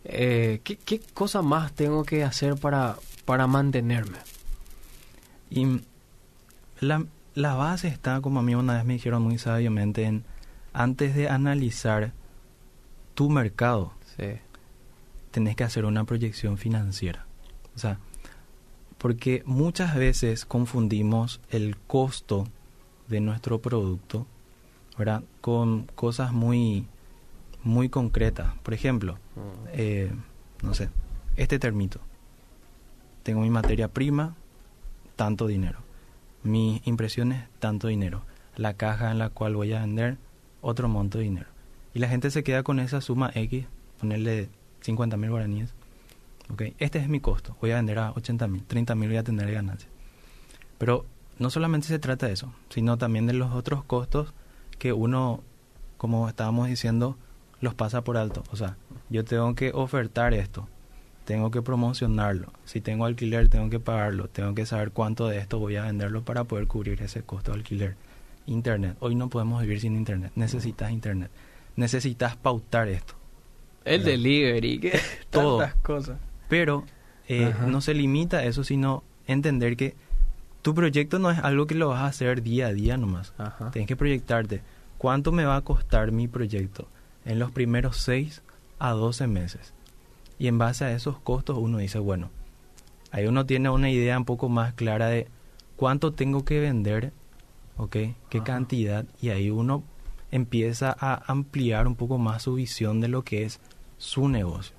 Eh, 0.04 0.60
¿qué, 0.64 0.76
qué 0.78 0.98
cosa 1.14 1.42
más 1.42 1.72
tengo 1.72 2.02
que 2.04 2.24
hacer 2.24 2.56
para, 2.56 2.96
para 3.24 3.46
mantenerme? 3.46 4.18
Y 5.48 5.80
la, 6.80 7.04
la 7.36 7.54
base 7.54 7.86
está, 7.88 8.20
como 8.20 8.40
a 8.40 8.42
mí 8.42 8.54
una 8.54 8.74
vez 8.74 8.84
me 8.84 8.94
dijeron 8.94 9.22
muy 9.22 9.38
sabiamente, 9.38 10.04
en 10.04 10.24
antes 10.72 11.14
de 11.14 11.28
analizar 11.28 12.12
tu 13.14 13.30
mercado, 13.30 13.92
Sí. 14.16 14.38
tenés 15.30 15.54
que 15.54 15.62
hacer 15.64 15.84
una 15.84 16.04
proyección 16.04 16.56
financiera. 16.58 17.26
O 17.74 17.78
sea, 17.78 17.98
porque 18.98 19.42
muchas 19.44 19.94
veces 19.94 20.46
confundimos 20.46 21.40
el 21.50 21.76
costo 21.76 22.48
de 23.08 23.20
nuestro 23.20 23.60
producto, 23.60 24.26
¿verdad? 24.98 25.22
Con 25.42 25.84
cosas 25.94 26.32
muy, 26.32 26.86
muy 27.62 27.90
concretas. 27.90 28.54
Por 28.62 28.72
ejemplo, 28.72 29.18
eh, 29.72 30.10
no 30.62 30.72
sé, 30.72 30.88
este 31.36 31.58
termito. 31.58 32.00
Tengo 33.22 33.42
mi 33.42 33.50
materia 33.50 33.88
prima, 33.88 34.34
tanto 35.16 35.46
dinero. 35.46 35.80
Mis 36.42 36.86
impresiones, 36.86 37.44
tanto 37.58 37.88
dinero. 37.88 38.22
La 38.56 38.74
caja 38.74 39.10
en 39.10 39.18
la 39.18 39.30
cual 39.30 39.56
voy 39.56 39.72
a 39.72 39.80
vender, 39.80 40.18
otro 40.60 40.88
monto 40.88 41.18
de 41.18 41.24
dinero. 41.24 41.48
Y 41.94 41.98
la 41.98 42.08
gente 42.08 42.30
se 42.30 42.44
queda 42.44 42.62
con 42.62 42.80
esa 42.80 43.00
suma 43.00 43.30
X, 43.34 43.66
ponerle 43.98 44.48
50 44.80 45.16
mil 45.16 45.30
guaraníes. 45.30 45.74
Ok, 46.52 46.62
este 46.78 46.98
es 46.98 47.08
mi 47.08 47.20
costo. 47.20 47.56
Voy 47.60 47.72
a 47.72 47.76
vender 47.76 47.98
a 47.98 48.12
80 48.12 48.46
mil, 48.48 48.62
30 48.64 48.94
mil 48.94 49.08
voy 49.08 49.18
a 49.18 49.24
tener 49.24 49.46
de 49.46 49.52
ganancia. 49.52 49.88
Pero 50.78 51.06
no 51.38 51.50
solamente 51.50 51.88
se 51.88 51.98
trata 51.98 52.26
de 52.26 52.32
eso, 52.32 52.52
sino 52.70 52.98
también 52.98 53.26
de 53.26 53.32
los 53.32 53.52
otros 53.52 53.84
costos 53.84 54.32
que 54.78 54.92
uno, 54.92 55.42
como 55.96 56.28
estábamos 56.28 56.68
diciendo, 56.68 57.16
los 57.60 57.74
pasa 57.74 58.02
por 58.04 58.16
alto. 58.16 58.44
O 58.50 58.56
sea, 58.56 58.76
yo 59.08 59.24
tengo 59.24 59.54
que 59.54 59.72
ofertar 59.74 60.34
esto, 60.34 60.68
tengo 61.26 61.50
que 61.50 61.60
promocionarlo. 61.60 62.52
Si 62.64 62.80
tengo 62.80 63.04
alquiler, 63.04 63.48
tengo 63.48 63.68
que 63.68 63.78
pagarlo, 63.80 64.28
tengo 64.28 64.54
que 64.54 64.64
saber 64.64 64.92
cuánto 64.92 65.28
de 65.28 65.38
esto 65.38 65.58
voy 65.58 65.76
a 65.76 65.82
venderlo 65.82 66.22
para 66.24 66.44
poder 66.44 66.66
cubrir 66.66 67.02
ese 67.02 67.22
costo 67.22 67.52
de 67.52 67.58
alquiler. 67.58 67.96
Internet. 68.46 68.96
Hoy 69.00 69.14
no 69.14 69.28
podemos 69.28 69.60
vivir 69.60 69.80
sin 69.80 69.96
internet. 69.96 70.32
Necesitas 70.36 70.90
internet. 70.90 71.30
Necesitas 71.76 72.36
pautar 72.36 72.88
esto. 72.88 73.14
El 73.84 73.98
¿verdad? 74.00 74.12
delivery, 74.12 74.78
que 74.80 74.98
Todo. 75.30 75.58
tantas 75.58 75.74
cosas. 75.82 76.18
Pero 76.48 76.84
eh, 77.28 77.52
no 77.66 77.80
se 77.80 77.92
limita 77.92 78.38
a 78.38 78.44
eso, 78.44 78.64
sino 78.64 79.02
entender 79.26 79.76
que 79.76 79.94
tu 80.62 80.74
proyecto 80.74 81.18
no 81.18 81.30
es 81.30 81.38
algo 81.40 81.66
que 81.66 81.74
lo 81.74 81.88
vas 81.88 82.00
a 82.02 82.06
hacer 82.06 82.42
día 82.42 82.68
a 82.68 82.72
día 82.72 82.96
nomás. 82.96 83.34
Ajá. 83.36 83.70
Tienes 83.72 83.88
que 83.88 83.96
proyectarte. 83.96 84.62
¿Cuánto 84.96 85.32
me 85.32 85.44
va 85.44 85.56
a 85.56 85.60
costar 85.62 86.12
mi 86.12 86.28
proyecto? 86.28 86.88
en 87.26 87.38
los 87.40 87.50
primeros 87.50 87.98
6 87.98 88.42
a 88.78 88.90
12 88.92 89.26
meses. 89.26 89.74
Y 90.38 90.48
en 90.48 90.58
base 90.58 90.84
a 90.84 90.92
esos 90.92 91.18
costos 91.18 91.56
uno 91.58 91.78
dice, 91.78 91.98
bueno, 91.98 92.30
ahí 93.10 93.26
uno 93.26 93.46
tiene 93.46 93.70
una 93.70 93.90
idea 93.90 94.18
un 94.18 94.24
poco 94.24 94.48
más 94.48 94.74
clara 94.74 95.08
de 95.08 95.28
cuánto 95.76 96.12
tengo 96.12 96.44
que 96.44 96.60
vender, 96.60 97.12
¿ok? 97.76 97.96
¿Qué 98.28 98.42
cantidad? 98.42 99.06
Y 99.20 99.30
ahí 99.30 99.50
uno 99.50 99.82
empieza 100.30 100.94
a 100.98 101.22
ampliar 101.30 101.86
un 101.86 101.96
poco 101.96 102.18
más 102.18 102.42
su 102.42 102.54
visión 102.54 103.00
de 103.00 103.08
lo 103.08 103.22
que 103.22 103.44
es 103.44 103.60
su 103.96 104.28
negocio. 104.28 104.76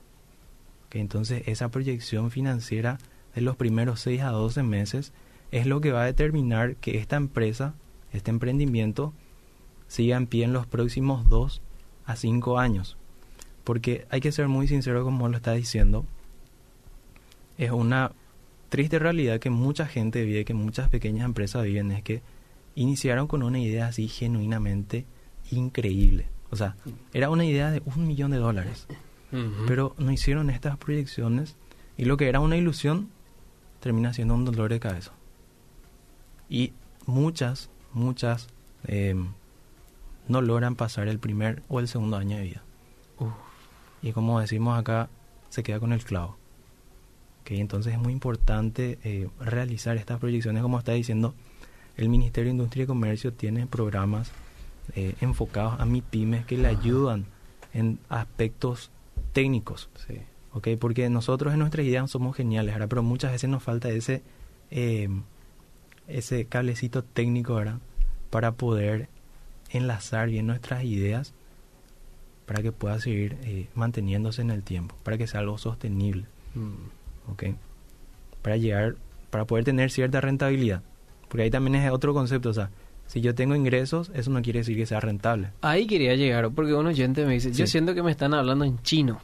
Entonces 1.00 1.43
esa 1.48 1.70
proyección 1.70 2.32
financiera 2.32 2.98
de 3.36 3.41
los 3.41 3.56
primeros 3.56 4.02
6 4.02 4.22
a 4.22 4.30
12 4.30 4.63
meses 4.63 5.13
es 5.52 5.65
lo 5.65 5.82
que 5.82 5.91
va 5.91 6.04
a 6.04 6.06
determinar 6.06 6.76
que 6.76 6.98
esta 6.98 7.15
empresa, 7.15 7.74
este 8.12 8.32
emprendimiento, 8.32 9.13
siga 9.88 10.17
en 10.17 10.28
pie 10.28 10.46
en 10.46 10.54
los 10.54 10.65
próximos 10.65 11.30
2 11.30 11.62
a 12.06 12.15
5 12.15 12.60
años. 12.60 12.98
Porque 13.67 14.08
hay 14.10 14.21
que 14.21 14.32
ser 14.32 14.47
muy 14.47 14.65
sincero 14.65 15.03
como 15.03 15.27
lo 15.27 15.36
está 15.36 15.51
diciendo. 15.51 16.06
Es 17.58 17.71
una 17.71 18.13
triste 18.69 18.97
realidad 18.97 19.41
que 19.41 19.49
mucha 19.49 19.86
gente 19.88 20.23
vive, 20.23 20.45
que 20.45 20.53
muchas 20.53 20.88
pequeñas 20.88 21.25
empresas 21.25 21.65
viven, 21.65 21.91
es 21.91 22.01
que 22.01 22.21
iniciaron 22.75 23.27
con 23.27 23.43
una 23.43 23.60
idea 23.60 23.88
así 23.88 24.08
genuinamente 24.08 25.06
increíble. 25.51 26.30
O 26.49 26.56
sea, 26.56 26.77
era 27.12 27.30
una 27.30 27.43
idea 27.43 27.69
de 27.69 27.82
un 27.86 28.08
millón 28.08 28.32
de 28.32 28.38
dólares. 28.38 28.88
Pero 29.67 29.93
no 29.97 30.13
hicieron 30.13 30.49
estas 30.49 30.77
proyecciones 30.77 31.58
y 31.97 32.06
lo 32.06 32.15
que 32.15 32.30
era 32.30 32.39
una 32.39 32.56
ilusión 32.56 33.10
termina 33.82 34.13
siendo 34.13 34.34
un 34.34 34.45
dolor 34.45 34.71
de 34.71 34.80
cabeza. 34.80 35.12
Y 36.49 36.71
muchas, 37.06 37.69
muchas 37.91 38.47
em, 38.86 39.27
no 40.30 40.41
logran 40.41 40.77
pasar 40.77 41.10
el 41.10 41.19
primer 41.19 41.63
o 41.67 41.82
el 41.82 41.89
segundo 41.89 42.15
año 42.15 42.38
de 42.38 42.43
vida. 42.43 42.63
Y 44.02 44.12
como 44.12 44.40
decimos 44.40 44.78
acá, 44.78 45.10
se 45.50 45.64
queda 45.64 45.80
con 45.80 45.94
el 45.94 46.04
clavo. 46.04 46.38
Okay, 47.42 47.60
entonces 47.60 47.94
es 47.94 48.00
muy 48.00 48.12
importante 48.12 49.00
eh, 49.04 49.30
realizar 49.40 49.96
estas 49.98 50.20
proyecciones, 50.20 50.62
como 50.62 50.78
está 50.78 50.92
diciendo, 50.92 51.34
el 51.96 52.10
Ministerio 52.10 52.50
de 52.50 52.52
Industria 52.52 52.84
y 52.84 52.88
Comercio 52.88 53.34
tiene 53.34 53.66
programas 53.68 54.32
eh, 54.96 55.16
enfocados 55.22 55.80
a 55.80 55.86
MIPIMES 55.86 56.46
que 56.46 56.58
le 56.58 56.68
ayudan 56.68 57.26
en 57.74 58.00
aspectos 58.10 58.92
técnicos. 59.34 59.90
Sí. 60.08 60.20
Okay, 60.54 60.76
porque 60.76 61.10
nosotros 61.10 61.54
en 61.54 61.60
nuestras 61.60 61.86
ideas 61.86 62.10
somos 62.10 62.36
geniales, 62.36 62.74
¿verdad? 62.74 62.88
pero 62.90 63.04
muchas 63.04 63.32
veces 63.32 63.50
nos 63.50 63.62
falta 63.62 63.90
ese, 63.90 64.24
eh, 64.72 65.08
ese 66.08 66.46
cablecito 66.46 67.04
técnico 67.04 67.56
¿verdad? 67.56 67.80
para 68.30 68.54
poder 68.54 69.10
enlazar 69.70 70.30
bien 70.30 70.48
nuestras 70.48 70.84
ideas 70.84 71.34
para 72.48 72.64
que 72.64 72.72
pueda 72.72 73.00
seguir 73.00 73.38
eh, 73.44 73.68
manteniéndose 73.76 74.42
en 74.42 74.50
el 74.50 74.64
tiempo, 74.64 74.96
para 75.04 75.18
que 75.18 75.28
sea 75.28 75.42
algo 75.42 75.58
sostenible. 75.58 76.26
Mm. 76.56 77.32
¿Ok? 77.32 77.44
Para 78.42 78.56
llegar, 78.56 78.96
para 79.30 79.46
poder 79.46 79.66
tener 79.66 79.92
cierta 79.92 80.22
rentabilidad. 80.22 80.82
Porque 81.28 81.44
ahí 81.44 81.52
también 81.52 81.76
es 81.76 81.92
otro 81.92 82.14
concepto, 82.14 82.50
o 82.50 82.54
sea, 82.54 82.72
si 83.06 83.20
yo 83.20 83.36
tengo 83.36 83.54
ingresos, 83.54 84.12
eso 84.14 84.32
no 84.32 84.42
quiere 84.42 84.60
decir 84.60 84.78
que 84.78 84.86
sea 84.86 85.02
rentable. 85.02 85.50
Ahí 85.62 85.88
quería 85.88 86.16
llegar, 86.16 86.50
porque 86.52 86.74
un 86.74 86.88
oyente 86.88 87.26
me 87.26 87.34
dice, 87.34 87.52
yo 87.52 87.68
siento 87.68 87.94
que 87.94 88.02
me 88.02 88.12
están 88.12 88.34
hablando 88.34 88.64
en 88.64 88.82
chino. 88.82 89.20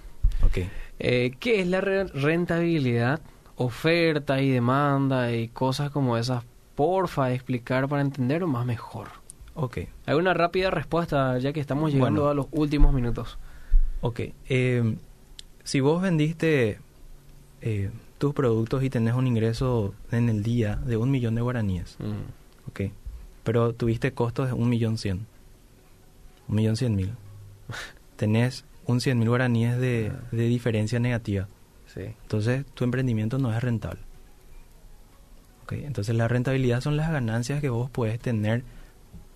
Ok. 0.46 0.60
Eh, 1.00 1.32
¿Qué 1.40 1.62
es 1.62 1.68
la 1.68 1.80
rentabilidad? 1.80 3.22
Oferta 3.56 4.42
y 4.42 4.50
demanda 4.50 5.32
y 5.32 5.48
cosas 5.48 5.92
como 5.92 6.18
esas. 6.18 6.44
Porfa, 6.76 7.32
explicar 7.32 7.88
para 7.88 8.02
entender 8.02 8.46
más 8.48 8.66
mejor. 8.66 9.23
Ok. 9.56 9.80
Hay 10.06 10.16
una 10.16 10.34
rápida 10.34 10.72
respuesta 10.72 11.38
ya 11.40 11.54
que 11.54 11.60
estamos 11.60 11.94
llegando 11.94 12.30
a 12.30 12.34
los 12.34 12.48
últimos 12.52 12.94
minutos. 12.94 13.38
Ok. 14.02 14.22
Eh, 14.50 14.96
si 15.64 15.80
vos 15.80 16.02
vendiste 16.02 16.80
eh, 17.62 17.92
tus 18.18 18.34
productos 18.34 18.84
y 18.84 18.90
tenés 18.90 19.16
un 19.16 19.28
ingreso 19.28 19.94
en 20.12 20.30
el 20.30 20.44
día 20.44 20.76
de 20.76 20.98
un 20.98 21.12
millón 21.12 21.36
de 21.36 21.42
guaraníes, 21.42 21.98
mm. 22.00 22.70
ok, 22.70 22.92
pero 23.44 23.74
tuviste 23.74 24.14
costos 24.14 24.48
de 24.48 24.54
un 24.54 24.70
millón 24.70 24.98
cien, 24.98 25.26
un 26.48 26.56
millón 26.56 26.76
cien 26.76 26.96
mil, 26.96 27.14
tenés 28.18 28.66
un 28.86 29.00
cien 29.00 29.20
mil 29.20 29.30
guaraníes 29.30 29.78
de, 29.78 30.12
ah. 30.14 30.28
de 30.32 30.48
diferencia 30.48 31.00
negativa. 31.00 31.48
Sí. 31.88 32.02
Entonces 32.24 32.66
tu 32.74 32.84
emprendimiento 32.84 33.38
no 33.38 33.54
es 33.54 33.62
rentable. 33.64 34.02
Okay, 35.64 35.86
entonces 35.86 36.14
la 36.16 36.28
rentabilidad 36.28 36.82
son 36.82 36.98
las 36.98 37.10
ganancias 37.10 37.62
que 37.62 37.70
vos 37.70 37.90
puedes 37.90 38.20
tener 38.20 38.64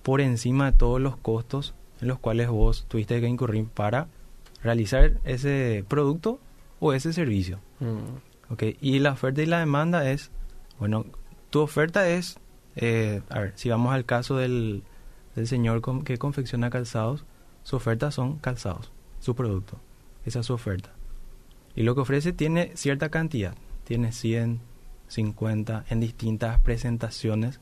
por 0.08 0.22
encima 0.22 0.72
de 0.72 0.78
todos 0.78 1.02
los 1.02 1.18
costos 1.18 1.76
en 2.00 2.08
los 2.08 2.18
cuales 2.18 2.48
vos 2.48 2.86
tuviste 2.88 3.20
que 3.20 3.28
incurrir 3.28 3.66
para 3.68 4.08
realizar 4.64 5.20
ese 5.26 5.84
producto 5.86 6.40
o 6.80 6.94
ese 6.94 7.12
servicio. 7.12 7.60
Mm. 7.82 8.54
Okay. 8.54 8.78
Y 8.80 9.00
la 9.00 9.12
oferta 9.12 9.42
y 9.42 9.48
la 9.48 9.60
demanda 9.60 10.10
es, 10.10 10.32
bueno, 10.80 11.06
tu 11.50 11.60
oferta 11.60 12.08
es, 12.08 12.40
eh, 12.78 13.22
a 13.28 13.42
ver, 13.42 13.52
si 13.58 13.68
vamos 13.68 13.94
al 13.94 14.06
caso 14.06 14.38
del, 14.38 14.84
del 15.36 15.46
señor 15.46 15.82
que 16.06 16.18
confecciona 16.18 16.70
calzados, 16.70 17.26
su 17.64 17.76
oferta 17.76 18.10
son 18.10 18.38
calzados, 18.38 18.94
su 19.20 19.36
producto, 19.36 19.78
esa 20.24 20.40
es 20.40 20.46
su 20.46 20.54
oferta. 20.54 20.94
Y 21.76 21.84
lo 21.84 21.96
que 21.96 22.02
ofrece 22.02 22.32
tiene 22.32 22.72
cierta 22.76 23.10
cantidad, 23.10 23.56
tiene 23.84 24.14
100, 24.14 24.62
50 25.10 25.84
en 25.90 26.00
distintas 26.00 26.62
presentaciones, 26.62 27.60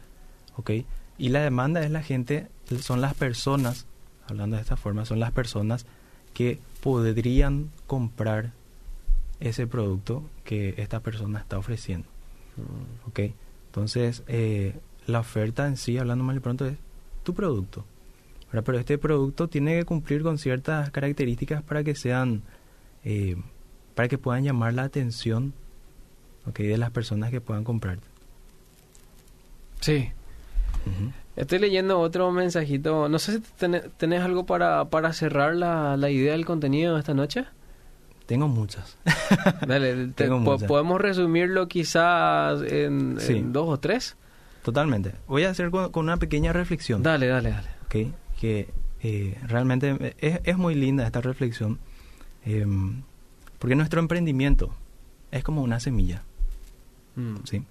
¿ok? 0.57 0.69
Y 1.17 1.29
la 1.29 1.41
demanda 1.41 1.83
es 1.83 1.91
la 1.91 2.03
gente, 2.03 2.47
son 2.81 3.01
las 3.01 3.13
personas, 3.13 3.85
hablando 4.27 4.57
de 4.57 4.61
esta 4.61 4.75
forma, 4.75 5.05
son 5.05 5.19
las 5.19 5.31
personas 5.31 5.85
que 6.33 6.59
podrían 6.81 7.71
comprar 7.87 8.51
ese 9.39 9.67
producto 9.67 10.23
que 10.43 10.75
esta 10.77 10.99
persona 10.99 11.39
está 11.39 11.57
ofreciendo. 11.57 12.07
Mm. 12.57 13.09
¿Ok? 13.09 13.19
Entonces, 13.67 14.23
eh, 14.27 14.75
la 15.07 15.19
oferta 15.19 15.67
en 15.67 15.77
sí, 15.77 15.97
hablando 15.97 16.23
mal 16.23 16.37
y 16.37 16.39
pronto, 16.39 16.65
es 16.65 16.77
tu 17.23 17.33
producto. 17.33 17.85
Pero 18.63 18.79
este 18.79 18.97
producto 18.97 19.49
tiene 19.49 19.79
que 19.79 19.85
cumplir 19.85 20.23
con 20.23 20.37
ciertas 20.37 20.89
características 20.89 21.61
para 21.61 21.83
que 21.83 21.93
sean, 21.93 22.41
eh, 23.03 23.35
para 23.95 24.07
que 24.07 24.17
puedan 24.17 24.43
llamar 24.43 24.73
la 24.73 24.83
atención 24.83 25.53
¿okay? 26.47 26.67
de 26.67 26.77
las 26.77 26.91
personas 26.91 27.31
que 27.31 27.41
puedan 27.41 27.65
comprar. 27.65 27.99
Sí, 29.81 30.09
Estoy 31.35 31.59
leyendo 31.59 31.99
otro 31.99 32.31
mensajito. 32.31 33.09
No 33.09 33.19
sé 33.19 33.33
si 33.33 33.43
tenés, 33.97 34.21
algo 34.21 34.45
para, 34.45 34.85
para 34.85 35.11
cerrar 35.13 35.55
la, 35.55 35.97
la 35.97 36.09
idea 36.09 36.31
del 36.31 36.45
contenido 36.45 36.93
de 36.93 36.99
esta 36.99 37.13
noche. 37.13 37.45
Tengo 38.25 38.47
muchas. 38.47 38.97
Dale, 39.67 40.07
podemos 40.67 40.99
resumirlo 40.99 41.67
quizás 41.67 42.61
en, 42.63 43.51
dos 43.51 43.69
o 43.69 43.77
tres. 43.77 44.15
Totalmente. 44.63 45.13
Voy 45.27 45.43
a 45.43 45.51
hacer 45.51 45.69
con, 45.69 45.91
una 45.93 46.17
pequeña 46.17 46.51
reflexión. 46.53 47.03
Dale, 47.03 47.27
dale, 47.27 47.51
dale. 47.51 47.67
Okay. 47.85 48.13
Que 48.39 48.69
eh, 49.01 49.37
realmente 49.45 50.15
es, 50.19 50.39
es, 50.43 50.57
muy 50.57 50.73
linda 50.73 51.05
esta 51.05 51.21
reflexión. 51.21 51.77
Em, 52.45 53.03
porque 53.59 53.75
nuestro 53.75 53.99
emprendimiento 53.99 54.73
es 55.31 55.43
como 55.43 55.61
una 55.61 55.79
semilla. 55.79 56.23
Mm. 57.15 57.35
¿sí? 57.43 57.63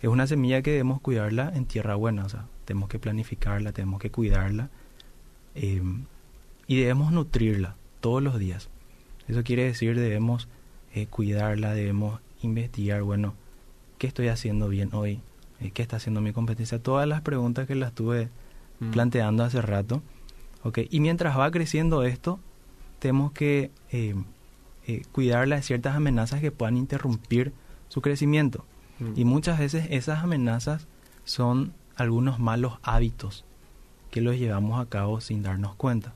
Es 0.00 0.08
una 0.08 0.26
semilla 0.26 0.62
que 0.62 0.70
debemos 0.70 1.00
cuidarla 1.00 1.52
en 1.54 1.66
tierra 1.66 1.94
buena, 1.96 2.24
o 2.24 2.28
sea, 2.28 2.46
tenemos 2.64 2.88
que 2.88 2.98
planificarla, 2.98 3.72
tenemos 3.72 4.00
que 4.00 4.10
cuidarla 4.10 4.70
eh, 5.54 5.82
y 6.66 6.80
debemos 6.80 7.12
nutrirla 7.12 7.76
todos 8.00 8.22
los 8.22 8.38
días. 8.38 8.68
Eso 9.26 9.42
quiere 9.42 9.64
decir 9.64 9.98
debemos 9.98 10.48
eh, 10.94 11.06
cuidarla, 11.06 11.74
debemos 11.74 12.20
investigar, 12.42 13.02
bueno, 13.02 13.34
¿qué 13.98 14.06
estoy 14.06 14.28
haciendo 14.28 14.68
bien 14.68 14.90
hoy? 14.92 15.20
Eh, 15.60 15.72
¿Qué 15.72 15.82
está 15.82 15.96
haciendo 15.96 16.20
mi 16.20 16.32
competencia? 16.32 16.80
Todas 16.80 17.08
las 17.08 17.22
preguntas 17.22 17.66
que 17.66 17.74
las 17.74 17.88
estuve 17.88 18.28
mm. 18.78 18.90
planteando 18.90 19.42
hace 19.42 19.60
rato. 19.60 20.02
Okay. 20.62 20.88
Y 20.90 21.00
mientras 21.00 21.36
va 21.38 21.50
creciendo 21.50 22.04
esto, 22.04 22.40
tenemos 22.98 23.32
que 23.32 23.70
cuidarla 25.12 25.56
de 25.56 25.62
ciertas 25.62 25.94
amenazas 25.94 26.40
que 26.40 26.50
puedan 26.50 26.76
interrumpir 26.76 27.52
su 27.88 28.00
crecimiento. 28.00 28.64
Y 29.14 29.24
muchas 29.24 29.58
veces 29.58 29.86
esas 29.90 30.24
amenazas 30.24 30.86
son 31.24 31.72
algunos 31.94 32.40
malos 32.40 32.78
hábitos 32.82 33.44
que 34.10 34.20
los 34.20 34.36
llevamos 34.36 34.80
a 34.80 34.86
cabo 34.86 35.20
sin 35.20 35.42
darnos 35.42 35.76
cuenta. 35.76 36.14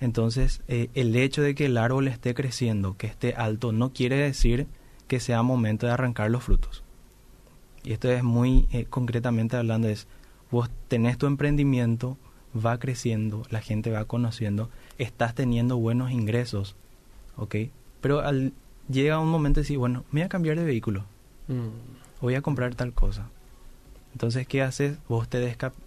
Entonces, 0.00 0.62
eh, 0.66 0.88
el 0.94 1.14
hecho 1.14 1.42
de 1.42 1.54
que 1.54 1.66
el 1.66 1.76
árbol 1.76 2.08
esté 2.08 2.34
creciendo, 2.34 2.96
que 2.96 3.06
esté 3.06 3.34
alto, 3.34 3.72
no 3.72 3.92
quiere 3.92 4.16
decir 4.16 4.66
que 5.08 5.20
sea 5.20 5.42
momento 5.42 5.86
de 5.86 5.92
arrancar 5.92 6.30
los 6.30 6.42
frutos. 6.42 6.82
Y 7.84 7.92
esto 7.92 8.10
es 8.10 8.22
muy 8.22 8.66
eh, 8.72 8.86
concretamente 8.88 9.56
hablando, 9.56 9.88
es 9.88 10.06
vos 10.50 10.70
tenés 10.88 11.18
tu 11.18 11.26
emprendimiento, 11.26 12.16
va 12.54 12.78
creciendo, 12.78 13.42
la 13.50 13.60
gente 13.60 13.90
va 13.90 14.06
conociendo, 14.06 14.70
estás 14.98 15.34
teniendo 15.34 15.76
buenos 15.76 16.10
ingresos, 16.10 16.76
¿ok? 17.36 17.56
Pero 18.00 18.20
al 18.20 18.54
llega 18.90 19.18
un 19.18 19.28
momento 19.28 19.60
de 19.60 19.62
decir, 19.62 19.78
bueno, 19.78 20.04
me 20.10 20.20
voy 20.20 20.26
a 20.26 20.28
cambiar 20.28 20.58
de 20.58 20.64
vehículo. 20.64 21.04
Mm. 21.48 21.68
Voy 22.20 22.34
a 22.34 22.42
comprar 22.42 22.74
tal 22.74 22.92
cosa. 22.92 23.28
Entonces, 24.12 24.46
¿qué 24.46 24.62
haces? 24.62 24.98
Vos 25.08 25.28
te 25.28 25.38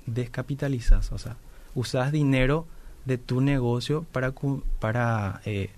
descapitalizas, 0.06 1.12
o 1.12 1.18
sea, 1.18 1.36
usás 1.76 2.12
dinero 2.12 2.66
de 3.06 3.18
tu 3.18 3.42
negocio 3.42 4.04
para, 4.12 4.32
cu- 4.32 4.64
para 4.80 5.42
eh, 5.46 5.70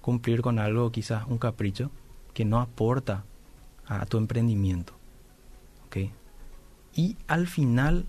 cumplir 0.00 0.40
con 0.40 0.58
algo, 0.58 0.92
quizás 0.92 1.24
un 1.26 1.38
capricho, 1.38 1.90
que 2.32 2.44
no 2.44 2.60
aporta 2.60 3.24
a 3.86 4.06
tu 4.06 4.18
emprendimiento. 4.18 4.92
¿ok? 5.86 6.10
Y 6.94 7.16
al 7.26 7.48
final 7.48 8.06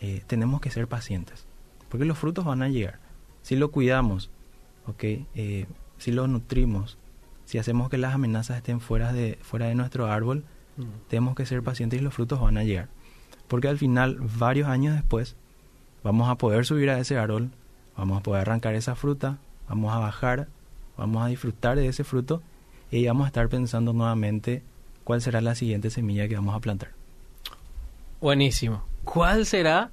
eh, 0.00 0.22
tenemos 0.26 0.60
que 0.60 0.70
ser 0.70 0.86
pacientes, 0.86 1.44
porque 1.88 2.04
los 2.04 2.16
frutos 2.18 2.44
van 2.44 2.62
a 2.62 2.68
llegar. 2.68 3.00
Si 3.42 3.56
lo 3.56 3.70
cuidamos, 3.70 4.30
¿ok? 4.86 5.02
Eh, 5.34 5.66
si 5.98 6.12
lo 6.12 6.26
nutrimos, 6.28 6.96
si 7.46 7.58
hacemos 7.58 7.88
que 7.88 7.96
las 7.96 8.14
amenazas 8.14 8.58
estén 8.58 8.80
fuera 8.80 9.12
de, 9.12 9.38
fuera 9.40 9.66
de 9.66 9.74
nuestro 9.74 10.06
árbol, 10.06 10.44
tenemos 11.08 11.34
que 11.34 11.46
ser 11.46 11.62
pacientes 11.62 12.00
y 12.00 12.02
los 12.02 12.12
frutos 12.12 12.40
van 12.40 12.58
a 12.58 12.64
llegar. 12.64 12.88
Porque 13.48 13.68
al 13.68 13.78
final, 13.78 14.18
varios 14.20 14.68
años 14.68 14.94
después, 14.94 15.36
vamos 16.02 16.28
a 16.28 16.34
poder 16.34 16.66
subir 16.66 16.90
a 16.90 16.98
ese 16.98 17.16
árbol, 17.16 17.50
vamos 17.96 18.18
a 18.18 18.22
poder 18.22 18.42
arrancar 18.42 18.74
esa 18.74 18.96
fruta, 18.96 19.38
vamos 19.68 19.94
a 19.94 19.98
bajar, 19.98 20.48
vamos 20.96 21.24
a 21.24 21.28
disfrutar 21.28 21.76
de 21.76 21.86
ese 21.86 22.04
fruto 22.04 22.42
y 22.90 23.06
vamos 23.06 23.24
a 23.24 23.28
estar 23.28 23.48
pensando 23.48 23.92
nuevamente 23.92 24.62
cuál 25.04 25.22
será 25.22 25.40
la 25.40 25.54
siguiente 25.54 25.90
semilla 25.90 26.28
que 26.28 26.34
vamos 26.34 26.54
a 26.54 26.60
plantar. 26.60 26.90
Buenísimo. 28.20 28.82
¿Cuál 29.04 29.46
será 29.46 29.90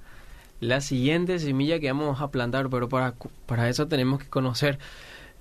la 0.60 0.82
siguiente 0.82 1.38
semilla 1.38 1.80
que 1.80 1.92
vamos 1.92 2.20
a 2.20 2.32
plantar? 2.32 2.70
Pero 2.70 2.90
para, 2.90 3.14
para 3.46 3.70
eso 3.70 3.88
tenemos 3.88 4.22
que 4.22 4.30
conocer 4.30 4.80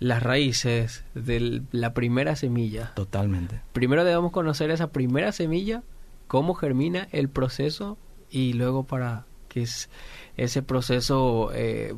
las 0.02 0.22
raíces 0.22 1.04
de 1.14 1.62
la 1.70 1.94
primera 1.94 2.34
semilla. 2.36 2.92
Totalmente. 2.94 3.60
Primero 3.72 4.04
debemos 4.04 4.32
conocer 4.32 4.70
esa 4.70 4.88
primera 4.90 5.32
semilla, 5.32 5.82
cómo 6.28 6.54
germina 6.54 7.08
el 7.12 7.28
proceso 7.28 7.98
y 8.30 8.54
luego 8.54 8.84
para 8.84 9.24
que 9.48 9.62
es- 9.62 9.88
ese 10.36 10.62
proceso 10.62 11.50
eh, 11.54 11.94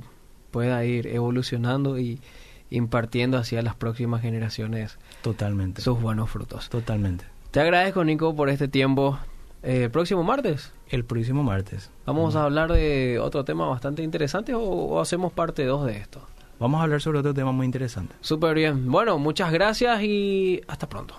pueda 0.51 0.85
ir 0.85 1.07
evolucionando 1.07 1.99
y 1.99 2.21
impartiendo 2.71 3.39
hacia 3.39 3.63
las 3.63 3.75
próximas 3.77 4.21
generaciones 4.23 4.99
Totalmente. 5.23 5.81
sus 5.83 6.01
buenos 6.01 6.31
frutos. 6.31 6.69
Totalmente. 6.69 7.25
Te 7.53 7.61
agradezco, 7.61 8.05
Nico, 8.05 8.35
por 8.35 8.49
este 8.49 8.67
tiempo. 8.69 9.19
Eh, 9.63 9.85
el 9.85 9.91
próximo 9.91 10.23
martes 10.25 10.73
El 10.91 11.05
próximo 11.05 11.43
martes. 11.43 11.91
vamos 12.05 12.37
a 12.37 12.45
hablar 12.45 12.71
de 12.73 13.19
otro 13.19 13.45
tema 13.45 13.67
bastante 13.67 14.03
interesante 14.03 14.53
o, 14.55 14.61
o 14.63 15.01
hacemos 15.01 15.33
parte 15.33 15.65
2 15.65 15.87
de 15.87 15.97
esto. 15.99 16.27
Vamos 16.59 16.81
a 16.81 16.85
hablar 16.85 17.01
sobre 17.01 17.19
otro 17.19 17.35
tema 17.35 17.53
muy 17.53 17.67
interesante. 17.67 18.15
Súper 18.21 18.55
bien. 18.55 18.91
Bueno, 18.91 19.19
muchas 19.19 19.53
gracias 19.53 20.03
y 20.03 20.61
hasta 20.69 20.89
pronto. 20.89 21.15